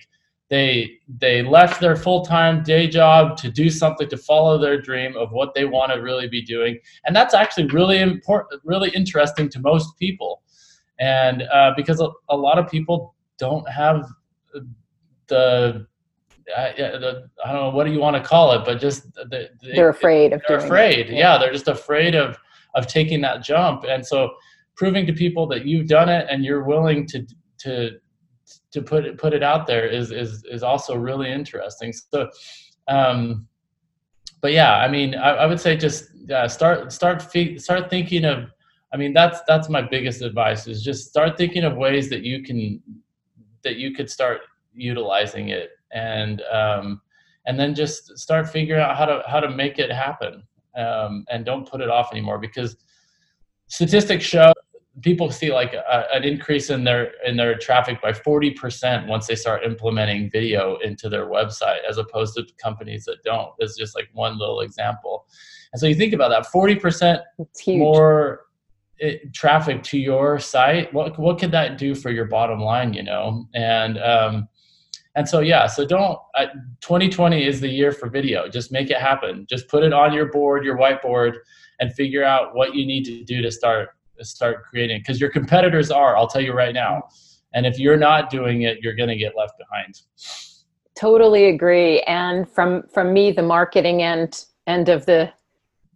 they 0.49 0.97
they 1.07 1.41
left 1.43 1.79
their 1.79 1.95
full-time 1.95 2.63
day 2.63 2.87
job 2.87 3.37
to 3.37 3.49
do 3.49 3.69
something 3.69 4.09
to 4.09 4.17
follow 4.17 4.57
their 4.57 4.81
dream 4.81 5.15
of 5.15 5.31
what 5.31 5.53
they 5.53 5.65
want 5.65 5.91
to 5.93 6.01
really 6.01 6.27
be 6.27 6.41
doing 6.41 6.77
and 7.05 7.15
that's 7.15 7.33
actually 7.33 7.67
really 7.67 7.99
important 7.99 8.59
really 8.65 8.89
interesting 8.89 9.47
to 9.47 9.59
most 9.59 9.97
people 9.97 10.41
and 10.99 11.43
uh, 11.43 11.71
because 11.75 12.01
a, 12.01 12.09
a, 12.29 12.35
lot 12.35 12.59
of 12.59 12.69
people 12.69 13.15
don't 13.37 13.67
have 13.69 14.05
the 15.27 15.87
uh, 16.55 16.71
the, 16.75 17.29
I 17.45 17.51
don't 17.51 17.61
know 17.61 17.69
what 17.69 17.85
do 17.85 17.93
you 17.93 17.99
want 17.99 18.15
to 18.15 18.27
call 18.27 18.53
it, 18.53 18.65
but 18.65 18.79
just 18.79 19.13
the, 19.13 19.49
they, 19.61 19.79
are 19.79 19.89
afraid 19.89 20.33
of 20.33 20.41
they're 20.47 20.57
afraid. 20.57 21.09
It. 21.09 21.13
Yeah, 21.13 21.37
they're 21.37 21.53
just 21.53 21.67
afraid 21.67 22.15
of 22.15 22.37
of 22.75 22.87
taking 22.87 23.21
that 23.21 23.43
jump, 23.43 23.83
and 23.87 24.05
so 24.05 24.31
proving 24.75 25.05
to 25.05 25.13
people 25.13 25.47
that 25.47 25.65
you've 25.65 25.87
done 25.87 26.09
it 26.09 26.27
and 26.29 26.43
you're 26.43 26.63
willing 26.63 27.05
to 27.07 27.25
to 27.59 27.91
to 28.71 28.81
put 28.81 29.05
it 29.05 29.17
put 29.17 29.33
it 29.33 29.43
out 29.43 29.67
there 29.67 29.87
is 29.87 30.11
is 30.11 30.43
is 30.45 30.63
also 30.63 30.95
really 30.95 31.31
interesting. 31.31 31.93
So, 31.93 32.29
um, 32.87 33.47
but 34.41 34.53
yeah, 34.53 34.77
I 34.77 34.87
mean, 34.87 35.15
I, 35.15 35.31
I 35.31 35.45
would 35.45 35.59
say 35.59 35.75
just 35.77 36.09
yeah, 36.27 36.47
start 36.47 36.91
start 36.91 37.21
start 37.21 37.89
thinking 37.89 38.25
of. 38.25 38.51
I 38.91 38.97
mean, 38.97 39.13
that's 39.13 39.39
that's 39.47 39.69
my 39.69 39.81
biggest 39.81 40.21
advice 40.21 40.67
is 40.67 40.83
just 40.83 41.09
start 41.09 41.37
thinking 41.37 41.63
of 41.63 41.77
ways 41.77 42.09
that 42.09 42.23
you 42.23 42.43
can 42.43 42.81
that 43.63 43.75
you 43.75 43.93
could 43.93 44.09
start 44.09 44.41
utilizing 44.73 45.49
it 45.49 45.71
and 45.91 46.41
um, 46.51 47.01
and 47.45 47.59
then 47.59 47.75
just 47.75 48.17
start 48.17 48.49
figuring 48.49 48.81
out 48.81 48.97
how 48.97 49.05
to 49.05 49.21
how 49.27 49.39
to 49.39 49.49
make 49.49 49.79
it 49.79 49.91
happen 49.91 50.43
um, 50.75 51.25
and 51.29 51.45
don't 51.45 51.69
put 51.69 51.81
it 51.81 51.89
off 51.89 52.11
anymore 52.11 52.39
because 52.39 52.77
statistics 53.67 54.25
show 54.25 54.53
people 55.01 55.31
see 55.31 55.53
like 55.53 55.73
a, 55.73 56.05
an 56.13 56.23
increase 56.23 56.69
in 56.69 56.83
their 56.83 57.11
in 57.25 57.37
their 57.37 57.57
traffic 57.57 58.01
by 58.01 58.11
40% 58.11 59.07
once 59.07 59.27
they 59.27 59.35
start 59.35 59.63
implementing 59.63 60.29
video 60.29 60.77
into 60.77 61.09
their 61.09 61.25
website 61.25 61.79
as 61.87 61.97
opposed 61.97 62.35
to 62.35 62.45
companies 62.61 63.05
that 63.05 63.17
don't. 63.23 63.51
It's 63.59 63.77
just 63.77 63.95
like 63.95 64.09
one 64.13 64.37
little 64.37 64.61
example. 64.61 65.25
And 65.71 65.79
so 65.79 65.87
you 65.87 65.95
think 65.95 66.13
about 66.13 66.29
that 66.29 66.47
40% 66.51 67.21
more 67.67 68.41
it, 68.99 69.33
traffic 69.33 69.83
to 69.83 69.97
your 69.97 70.39
site 70.39 70.93
what 70.93 71.17
what 71.19 71.39
could 71.39 71.51
that 71.51 71.77
do 71.77 71.95
for 71.95 72.11
your 72.11 72.25
bottom 72.25 72.59
line 72.59 72.93
you 72.93 73.03
know? 73.03 73.47
And 73.53 73.97
um 73.99 74.47
and 75.15 75.27
so 75.27 75.39
yeah 75.39 75.67
so 75.67 75.85
don't 75.85 76.19
uh, 76.35 76.47
2020 76.81 77.45
is 77.45 77.59
the 77.59 77.67
year 77.67 77.91
for 77.91 78.09
video. 78.09 78.47
Just 78.47 78.71
make 78.71 78.89
it 78.89 78.97
happen. 78.97 79.45
Just 79.49 79.67
put 79.67 79.83
it 79.83 79.93
on 79.93 80.13
your 80.13 80.31
board 80.31 80.65
your 80.65 80.77
whiteboard 80.77 81.33
and 81.79 81.93
figure 81.93 82.23
out 82.23 82.55
what 82.55 82.75
you 82.75 82.85
need 82.85 83.05
to 83.05 83.23
do 83.23 83.41
to 83.41 83.51
start 83.51 83.89
start 84.21 84.63
creating 84.65 84.99
because 84.99 85.21
your 85.21 85.29
competitors 85.29 85.89
are 85.89 86.17
i'll 86.17 86.27
tell 86.27 86.41
you 86.41 86.53
right 86.53 86.73
now. 86.73 87.03
And 87.53 87.65
if 87.65 87.79
you're 87.79 87.97
not 87.97 88.29
doing 88.29 88.63
it 88.63 88.79
you're 88.81 88.95
going 88.95 89.09
to 89.09 89.15
get 89.15 89.33
left 89.35 89.53
behind. 89.57 90.01
Totally 90.95 91.45
agree. 91.45 92.01
And 92.01 92.49
from 92.51 92.83
from 92.93 93.13
me 93.13 93.31
the 93.31 93.41
marketing 93.41 94.03
end 94.03 94.45
end 94.67 94.89
of 94.89 95.05
the 95.05 95.31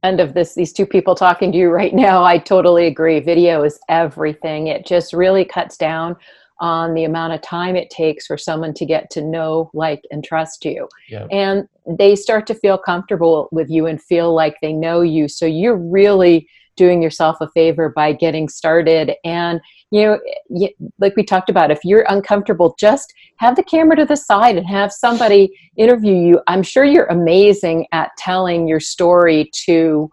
end 0.04 0.20
of 0.20 0.34
this 0.34 0.56
these 0.56 0.74
two 0.74 0.86
people 0.86 1.16
talking 1.16 1.52
to 1.52 1.58
you 1.58 1.70
right 1.70 1.94
now 1.94 2.24
i 2.24 2.38
totally 2.38 2.88
agree. 2.88 3.20
Video 3.20 3.64
is 3.64 3.80
everything. 3.90 4.68
It 4.68 4.86
just 4.86 5.14
really 5.14 5.46
cuts 5.46 5.78
down 5.78 6.16
on 6.60 6.94
the 6.94 7.04
amount 7.04 7.34
of 7.34 7.42
time 7.42 7.76
it 7.76 7.90
takes 7.90 8.28
for 8.28 8.38
someone 8.38 8.74
to 8.74 8.86
get 8.86 9.10
to 9.10 9.22
know 9.22 9.70
like 9.74 10.04
and 10.12 10.24
trust 10.24 10.64
you. 10.66 10.88
Yep. 11.10 11.28
and 11.32 11.68
they 11.86 12.16
start 12.16 12.48
to 12.48 12.56
feel 12.56 12.78
comfortable 12.78 13.50
with 13.52 13.70
you 13.70 13.86
and 13.88 14.02
feel 14.02 14.34
like 14.34 14.56
they 14.62 14.72
know 14.72 15.02
you. 15.02 15.28
So 15.28 15.46
you're 15.46 15.76
really 15.76 16.48
doing 16.76 17.02
yourself 17.02 17.38
a 17.42 17.50
favor 17.52 17.90
by 17.90 18.14
getting 18.14 18.48
started. 18.48 19.14
And 19.26 19.60
you 19.94 20.08
know 20.08 20.70
like 20.98 21.16
we 21.16 21.24
talked 21.24 21.50
about 21.50 21.70
if 21.70 21.80
you're 21.84 22.06
uncomfortable 22.10 22.76
just 22.80 23.14
have 23.38 23.56
the 23.56 23.64
camera 23.64 23.96
to 23.96 24.06
the 24.06 24.16
side 24.16 24.58
and 24.58 24.66
have 24.66 24.92
somebody 24.92 25.52
interview 25.78 26.16
you. 26.16 26.42
I'm 26.48 26.64
sure 26.64 26.84
you're 26.84 27.06
amazing 27.06 27.88
at 27.92 28.10
telling 28.18 28.68
your 28.68 28.80
story 28.80 29.52
to 29.66 30.10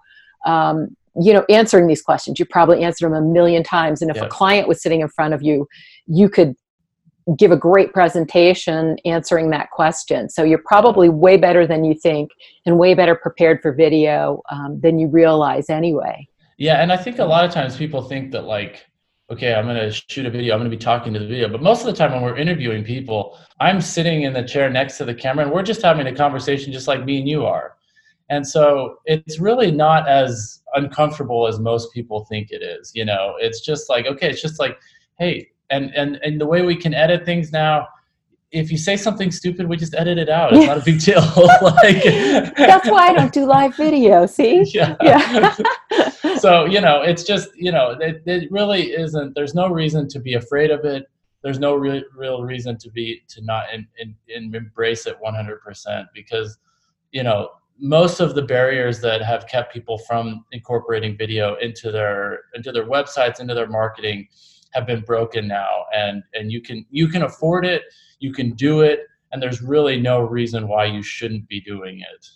um, 0.47 0.97
you 1.21 1.33
know 1.33 1.45
answering 1.49 1.87
these 1.87 2.03
questions. 2.03 2.39
You 2.39 2.45
probably 2.45 2.83
answered 2.83 3.07
them 3.07 3.15
a 3.15 3.23
million 3.23 3.63
times. 3.63 4.03
And 4.03 4.11
if 4.11 4.21
a 4.21 4.29
client 4.29 4.69
was 4.69 4.83
sitting 4.83 5.01
in 5.01 5.09
front 5.09 5.33
of 5.35 5.43
you 5.43 5.67
you 6.07 6.29
could 6.29 6.55
give 7.39 7.53
a 7.53 7.57
great 7.57 7.93
presentation 7.93 8.97
answering 9.05 9.51
that 9.51 9.71
question. 9.71 10.29
So 10.29 10.43
you're 10.43 10.63
probably 10.65 11.09
way 11.09 11.37
better 11.37 11.67
than 11.67 11.85
you 11.85 11.95
think 11.95 12.31
and 12.67 12.79
way 12.79 12.95
better 12.95 13.15
prepared 13.15 13.63
for 13.63 13.73
video 13.73 14.43
um, 14.51 14.81
than 14.81 14.99
you 14.99 15.07
realize 15.09 15.71
anyway. 15.71 16.27
Yeah, 16.59 16.83
and 16.83 16.93
I 16.93 16.97
think 16.97 17.19
a 17.19 17.25
lot 17.25 17.45
of 17.45 17.53
times 17.53 17.77
people 17.77 18.03
think 18.03 18.33
that 18.33 18.45
like, 18.45 18.90
okay, 19.31 19.55
I'm 19.55 19.65
going 19.65 19.77
to 19.77 19.91
shoot 19.91 20.27
a 20.27 20.31
video, 20.31 20.55
I'm 20.55 20.61
going 20.61 20.71
to 20.71 20.77
be 20.77 20.83
talking 20.83 21.13
to 21.15 21.21
the 21.21 21.27
video. 21.27 21.49
But 21.49 21.63
most 21.63 21.81
of 21.81 21.87
the 21.87 21.93
time 21.93 22.13
when 22.13 22.23
we're 22.23 22.37
interviewing 22.37 22.83
people, 22.83 23.39
I'm 23.61 23.81
sitting 23.81 24.23
in 24.23 24.33
the 24.33 24.43
chair 24.43 24.69
next 24.69 24.99
to 24.99 25.05
the 25.05 25.15
camera 25.15 25.45
and 25.45 25.55
we're 25.55 25.63
just 25.63 25.83
having 25.83 26.07
a 26.07 26.15
conversation 26.15 26.73
just 26.73 26.89
like 26.89 27.05
me 27.05 27.19
and 27.19 27.29
you 27.29 27.47
are. 27.47 27.77
And 28.29 28.47
so 28.47 28.97
it's 29.07 29.39
really 29.39 29.71
not 29.71 30.09
as 30.09 30.63
uncomfortable 30.75 31.47
as 31.47 31.59
most 31.59 31.93
people 31.93 32.25
think 32.27 32.51
it 32.51 32.63
is. 32.63 32.93
You 32.95 33.05
know, 33.05 33.35
it's 33.39 33.61
just 33.61 33.89
like, 33.89 34.07
okay, 34.07 34.31
it's 34.31 34.43
just 34.43 34.59
like, 34.59 34.79
hey, 35.19 35.49
and 35.71 35.95
and 35.95 36.17
and 36.23 36.41
the 36.41 36.47
way 36.47 36.63
we 36.63 36.77
can 36.77 36.95
edit 36.95 37.25
things 37.25 37.53
now 37.53 37.87
if 38.53 38.73
you 38.73 38.79
say 38.79 38.97
something 38.97 39.31
stupid, 39.31 39.69
we 39.69 39.77
just 39.77 39.95
edit 39.95 40.19
it 40.19 40.29
out. 40.29 40.53
It's 40.53 40.67
not 40.67 40.79
a 40.79 40.85
big 40.85 41.01
deal. 41.05 41.21
like 41.63 42.03
that's 42.57 42.91
why 42.91 43.09
I 43.09 43.13
don't 43.13 43.33
do 43.33 43.47
live 43.47 43.77
video. 43.77 44.27
See? 44.27 44.65
Yeah. 44.75 44.97
yeah. 45.03 45.55
so 46.39 46.65
you 46.65 46.81
know, 46.81 47.03
it's 47.03 47.25
just 47.25 47.51
you 47.57 47.73
know, 47.73 47.97
it, 48.01 48.23
it 48.27 48.51
really 48.51 48.93
isn't. 48.93 49.35
There's 49.35 49.55
no 49.55 49.69
reason 49.69 50.09
to 50.09 50.21
be 50.21 50.35
afraid 50.35 50.71
of 50.71 50.85
it. 50.85 51.07
There's 51.43 51.59
no 51.59 51.75
real 51.75 52.03
real 52.17 52.43
reason 52.43 52.77
to 52.79 52.91
be 52.91 53.23
to 53.29 53.43
not 53.45 53.73
in, 53.73 53.87
in, 53.99 54.15
in 54.29 54.55
embrace 54.55 55.07
it 55.07 55.17
100% 55.25 56.07
because 56.15 56.59
you 57.13 57.23
know 57.23 57.51
most 57.79 58.21
of 58.21 58.35
the 58.35 58.43
barriers 58.43 59.01
that 59.01 59.23
have 59.23 59.47
kept 59.47 59.73
people 59.73 59.97
from 59.99 60.45
incorporating 60.53 61.17
video 61.17 61.55
into 61.57 61.91
their 61.91 62.41
into 62.55 62.73
their 62.73 62.87
websites 62.87 63.41
into 63.41 63.55
their 63.55 63.69
marketing 63.69 64.29
have 64.73 64.87
been 64.87 65.01
broken 65.01 65.49
now 65.49 65.85
and 65.95 66.23
and 66.35 66.53
you 66.53 66.61
can 66.61 66.85
you 66.91 67.09
can 67.09 67.23
afford 67.23 67.65
it 67.65 67.83
you 68.21 68.33
can 68.33 68.53
do 68.53 68.83
it 68.83 69.07
and 69.33 69.43
there's 69.43 69.63
really 69.63 70.01
no 70.01 70.21
reason 70.21 70.69
why 70.69 70.85
you 70.85 71.03
shouldn't 71.03 71.47
be 71.49 71.61
doing 71.61 72.01
it 72.01 72.27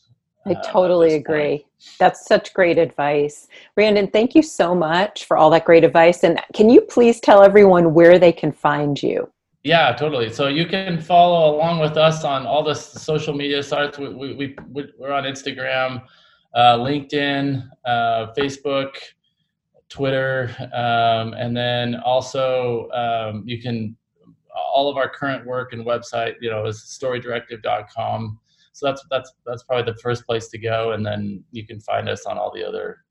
I 0.47 0.53
uh, 0.53 0.63
totally 0.63 1.15
agree. 1.15 1.59
Point. 1.59 1.65
That's 1.99 2.27
such 2.27 2.53
great 2.53 2.79
advice. 2.79 3.49
Brandon, 3.75 4.09
thank 4.09 4.35
you 4.35 4.43
so 4.43 4.75
much 4.75 5.25
for 5.25 5.37
all 5.37 5.51
that 5.51 5.65
great 5.65 5.85
advice. 5.85 6.25
And 6.25 6.41
can 6.53 6.69
you 6.69 6.81
please 6.83 7.21
tell 7.21 7.43
everyone 7.43 7.95
where 7.95 8.19
they 8.19 8.33
can 8.33 8.53
find 8.53 9.03
you? 9.03 9.31
Yeah, 9.63 9.93
totally. 9.93 10.31
So 10.31 10.49
you 10.49 10.67
can 10.67 11.01
follow 11.01 11.57
along 11.57 11.81
with 11.81 11.97
us 11.97 12.25
on 12.25 12.47
all 12.47 12.63
the 12.63 12.75
social 12.75 13.33
media 13.33 13.63
sites. 13.63 13.99
We, 13.99 14.09
we, 14.13 14.57
we, 14.71 14.89
we're 14.99 15.13
on 15.13 15.25
Instagram, 15.25 16.03
uh, 16.55 16.77
LinkedIn, 16.77 17.67
uh, 17.87 18.27
Facebook, 18.37 18.97
Twitter, 19.89 20.55
um, 20.75 21.33
and 21.35 21.57
then 21.57 21.95
also 22.05 22.91
um, 22.91 23.45
you 23.47 23.63
can 23.63 23.97
all 24.55 24.89
of 24.91 24.97
our 24.97 25.09
current 25.09 25.47
work 25.47 25.73
and 25.73 25.85
website, 25.85 26.35
you 26.41 26.51
know, 26.51 26.67
is 26.67 26.79
storydirective.com. 27.01 28.39
So 28.73 28.87
that's 28.87 29.05
that's 29.11 29.33
that's 29.47 29.63
probably 29.63 29.93
the 29.93 29.99
first 29.99 30.27
place 30.27 30.49
to 30.49 30.59
go, 30.59 30.93
and 30.93 31.07
then 31.07 31.45
you 31.53 31.67
can 31.67 31.81
find 31.81 32.09
us 32.09 32.27
on 32.27 32.39
all 32.39 32.53
the 32.53 32.67
other 32.67 33.05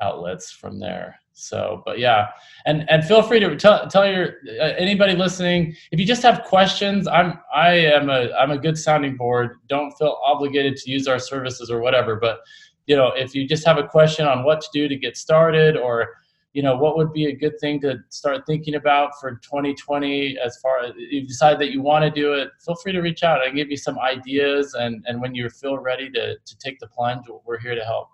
outlets 0.00 0.50
from 0.50 0.80
there. 0.80 1.20
So, 1.32 1.82
but 1.84 1.98
yeah, 1.98 2.28
and 2.66 2.88
and 2.90 3.04
feel 3.04 3.22
free 3.22 3.40
to 3.40 3.56
tell 3.56 3.86
tell 3.88 4.08
your 4.08 4.34
uh, 4.60 4.74
anybody 4.76 5.14
listening 5.14 5.74
if 5.90 5.98
you 5.98 6.06
just 6.06 6.22
have 6.22 6.44
questions. 6.44 7.08
I'm 7.08 7.38
I 7.52 7.70
am 7.70 8.08
a 8.08 8.32
I'm 8.38 8.52
a 8.52 8.58
good 8.58 8.78
sounding 8.78 9.16
board. 9.16 9.56
Don't 9.68 9.92
feel 9.92 10.18
obligated 10.24 10.76
to 10.76 10.90
use 10.90 11.08
our 11.08 11.18
services 11.18 11.70
or 11.70 11.80
whatever, 11.80 12.16
but 12.16 12.38
you 12.86 12.94
know 12.94 13.08
if 13.16 13.34
you 13.34 13.48
just 13.48 13.66
have 13.66 13.78
a 13.78 13.86
question 13.86 14.26
on 14.26 14.44
what 14.44 14.60
to 14.60 14.68
do 14.72 14.88
to 14.88 14.96
get 14.96 15.16
started 15.16 15.76
or 15.76 16.08
you 16.54 16.62
know 16.62 16.76
what 16.76 16.96
would 16.96 17.12
be 17.12 17.26
a 17.26 17.34
good 17.34 17.58
thing 17.60 17.80
to 17.80 17.98
start 18.08 18.46
thinking 18.46 18.76
about 18.76 19.10
for 19.20 19.32
2020 19.42 20.38
as 20.38 20.56
far 20.58 20.84
as 20.84 20.92
you 20.96 21.26
decide 21.26 21.58
that 21.58 21.70
you 21.72 21.82
want 21.82 22.04
to 22.04 22.10
do 22.10 22.32
it 22.32 22.48
feel 22.64 22.76
free 22.76 22.92
to 22.92 23.00
reach 23.00 23.22
out. 23.22 23.42
I 23.42 23.48
can 23.48 23.56
give 23.56 23.70
you 23.70 23.76
some 23.76 23.98
ideas 23.98 24.74
and 24.74 25.04
and 25.06 25.20
when 25.20 25.34
you 25.34 25.50
feel 25.50 25.78
ready 25.78 26.08
to 26.10 26.36
to 26.36 26.58
take 26.58 26.78
the 26.78 26.86
plunge 26.86 27.26
we're 27.44 27.58
here 27.58 27.74
to 27.74 27.84
help 27.84 28.08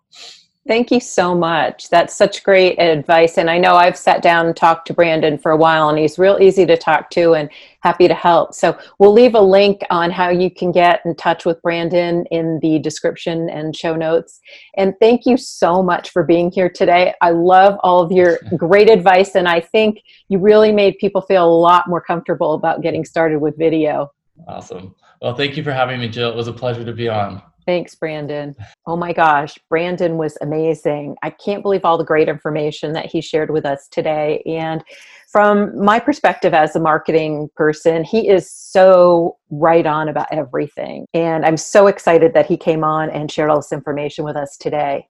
Thank 0.68 0.90
you 0.90 1.00
so 1.00 1.34
much. 1.34 1.88
That's 1.88 2.14
such 2.14 2.44
great 2.44 2.78
advice. 2.78 3.38
And 3.38 3.48
I 3.48 3.56
know 3.56 3.76
I've 3.76 3.96
sat 3.96 4.20
down 4.20 4.46
and 4.46 4.54
talked 4.54 4.86
to 4.88 4.94
Brandon 4.94 5.38
for 5.38 5.52
a 5.52 5.56
while, 5.56 5.88
and 5.88 5.98
he's 5.98 6.18
real 6.18 6.38
easy 6.38 6.66
to 6.66 6.76
talk 6.76 7.08
to 7.10 7.32
and 7.32 7.48
happy 7.80 8.06
to 8.06 8.14
help. 8.14 8.52
So 8.54 8.78
we'll 8.98 9.14
leave 9.14 9.34
a 9.34 9.40
link 9.40 9.80
on 9.88 10.10
how 10.10 10.28
you 10.28 10.50
can 10.50 10.70
get 10.70 11.00
in 11.06 11.16
touch 11.16 11.46
with 11.46 11.62
Brandon 11.62 12.26
in 12.30 12.60
the 12.60 12.78
description 12.78 13.48
and 13.48 13.74
show 13.74 13.96
notes. 13.96 14.38
And 14.76 14.94
thank 15.00 15.24
you 15.24 15.38
so 15.38 15.82
much 15.82 16.10
for 16.10 16.24
being 16.24 16.50
here 16.50 16.68
today. 16.68 17.14
I 17.22 17.30
love 17.30 17.80
all 17.82 18.02
of 18.02 18.12
your 18.12 18.38
great 18.58 18.90
advice, 18.90 19.36
and 19.36 19.48
I 19.48 19.60
think 19.60 20.02
you 20.28 20.38
really 20.38 20.72
made 20.72 20.98
people 20.98 21.22
feel 21.22 21.48
a 21.48 21.56
lot 21.58 21.88
more 21.88 22.02
comfortable 22.02 22.52
about 22.52 22.82
getting 22.82 23.06
started 23.06 23.40
with 23.40 23.56
video. 23.56 24.12
Awesome. 24.46 24.94
Well, 25.22 25.34
thank 25.34 25.56
you 25.56 25.64
for 25.64 25.72
having 25.72 26.00
me, 26.00 26.08
Jill. 26.08 26.30
It 26.30 26.36
was 26.36 26.48
a 26.48 26.52
pleasure 26.52 26.84
to 26.84 26.92
be 26.92 27.08
on. 27.08 27.42
Thanks, 27.70 27.94
Brandon. 27.94 28.56
Oh 28.88 28.96
my 28.96 29.12
gosh, 29.12 29.56
Brandon 29.68 30.16
was 30.16 30.36
amazing. 30.42 31.14
I 31.22 31.30
can't 31.30 31.62
believe 31.62 31.84
all 31.84 31.96
the 31.96 32.02
great 32.04 32.28
information 32.28 32.94
that 32.94 33.06
he 33.06 33.20
shared 33.20 33.52
with 33.52 33.64
us 33.64 33.86
today. 33.92 34.42
And 34.44 34.82
from 35.28 35.80
my 35.80 36.00
perspective 36.00 36.52
as 36.52 36.74
a 36.74 36.80
marketing 36.80 37.48
person, 37.54 38.02
he 38.02 38.28
is 38.28 38.50
so 38.50 39.36
right 39.50 39.86
on 39.86 40.08
about 40.08 40.26
everything. 40.32 41.06
And 41.14 41.44
I'm 41.46 41.56
so 41.56 41.86
excited 41.86 42.34
that 42.34 42.46
he 42.46 42.56
came 42.56 42.82
on 42.82 43.08
and 43.08 43.30
shared 43.30 43.50
all 43.50 43.58
this 43.58 43.70
information 43.70 44.24
with 44.24 44.34
us 44.34 44.56
today. 44.56 45.06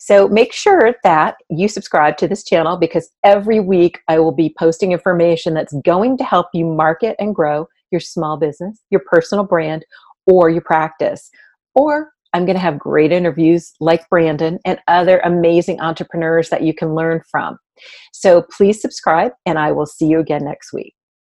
So 0.00 0.26
make 0.26 0.52
sure 0.52 0.96
that 1.04 1.36
you 1.48 1.68
subscribe 1.68 2.16
to 2.16 2.26
this 2.26 2.42
channel 2.42 2.76
because 2.76 3.08
every 3.22 3.60
week 3.60 4.00
I 4.08 4.18
will 4.18 4.32
be 4.32 4.52
posting 4.58 4.90
information 4.90 5.54
that's 5.54 5.74
going 5.84 6.18
to 6.18 6.24
help 6.24 6.48
you 6.54 6.66
market 6.66 7.14
and 7.20 7.36
grow 7.36 7.68
your 7.92 8.00
small 8.00 8.36
business, 8.36 8.80
your 8.90 9.02
personal 9.06 9.44
brand, 9.44 9.84
or 10.26 10.50
your 10.50 10.62
practice. 10.62 11.30
Or 11.74 12.10
I'm 12.32 12.44
going 12.44 12.56
to 12.56 12.62
have 12.62 12.78
great 12.78 13.12
interviews 13.12 13.72
like 13.80 14.08
Brandon 14.08 14.58
and 14.64 14.78
other 14.88 15.20
amazing 15.24 15.80
entrepreneurs 15.80 16.48
that 16.50 16.62
you 16.62 16.74
can 16.74 16.94
learn 16.94 17.22
from. 17.30 17.58
So 18.12 18.44
please 18.56 18.80
subscribe, 18.80 19.32
and 19.46 19.58
I 19.58 19.72
will 19.72 19.86
see 19.86 20.06
you 20.06 20.20
again 20.20 20.44
next 20.44 20.72
week. 20.72 20.94